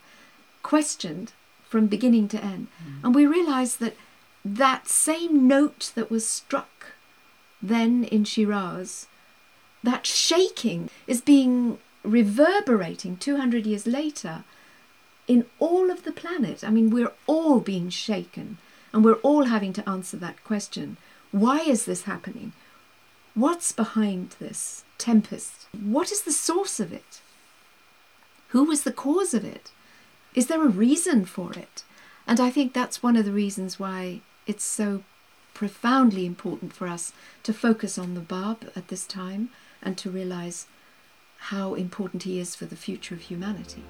questioned 0.62 1.32
from 1.68 1.86
beginning 1.86 2.28
to 2.28 2.42
end. 2.42 2.68
Mm. 2.82 3.04
And 3.04 3.14
we 3.14 3.26
realize 3.26 3.76
that 3.76 3.96
that 4.44 4.88
same 4.88 5.46
note 5.48 5.92
that 5.94 6.10
was 6.10 6.26
struck 6.26 6.92
then 7.60 8.04
in 8.04 8.24
Shiraz, 8.24 9.06
that 9.82 10.06
shaking 10.06 10.90
is 11.06 11.20
being 11.20 11.78
reverberating 12.02 13.16
200 13.16 13.66
years 13.66 13.86
later 13.86 14.44
in 15.26 15.46
all 15.58 15.90
of 15.90 16.04
the 16.04 16.12
planet. 16.12 16.62
I 16.62 16.70
mean, 16.70 16.90
we're 16.90 17.12
all 17.26 17.60
being 17.60 17.88
shaken 17.88 18.58
and 18.92 19.04
we're 19.04 19.14
all 19.14 19.44
having 19.44 19.72
to 19.74 19.88
answer 19.88 20.16
that 20.18 20.44
question. 20.44 20.96
Why 21.32 21.60
is 21.60 21.86
this 21.86 22.02
happening? 22.02 22.52
What's 23.34 23.72
behind 23.72 24.36
this 24.38 24.83
tempest? 24.98 25.66
What 25.72 26.10
is 26.12 26.22
the 26.22 26.32
source 26.32 26.80
of 26.80 26.92
it? 26.92 27.20
Who 28.48 28.64
was 28.64 28.84
the 28.84 28.92
cause 28.92 29.34
of 29.34 29.44
it? 29.44 29.70
Is 30.34 30.46
there 30.46 30.62
a 30.62 30.68
reason 30.68 31.24
for 31.24 31.52
it? 31.52 31.84
And 32.26 32.40
I 32.40 32.50
think 32.50 32.72
that's 32.72 33.02
one 33.02 33.16
of 33.16 33.24
the 33.24 33.32
reasons 33.32 33.78
why 33.78 34.20
it's 34.46 34.64
so 34.64 35.02
profoundly 35.52 36.26
important 36.26 36.72
for 36.72 36.88
us 36.88 37.12
to 37.44 37.52
focus 37.52 37.96
on 37.98 38.14
the 38.14 38.20
Bab 38.20 38.70
at 38.74 38.88
this 38.88 39.06
time 39.06 39.50
and 39.82 39.96
to 39.98 40.10
realize 40.10 40.66
how 41.50 41.74
important 41.74 42.24
he 42.24 42.38
is 42.38 42.56
for 42.56 42.64
the 42.64 42.76
future 42.76 43.14
of 43.14 43.22
humanity. 43.22 43.84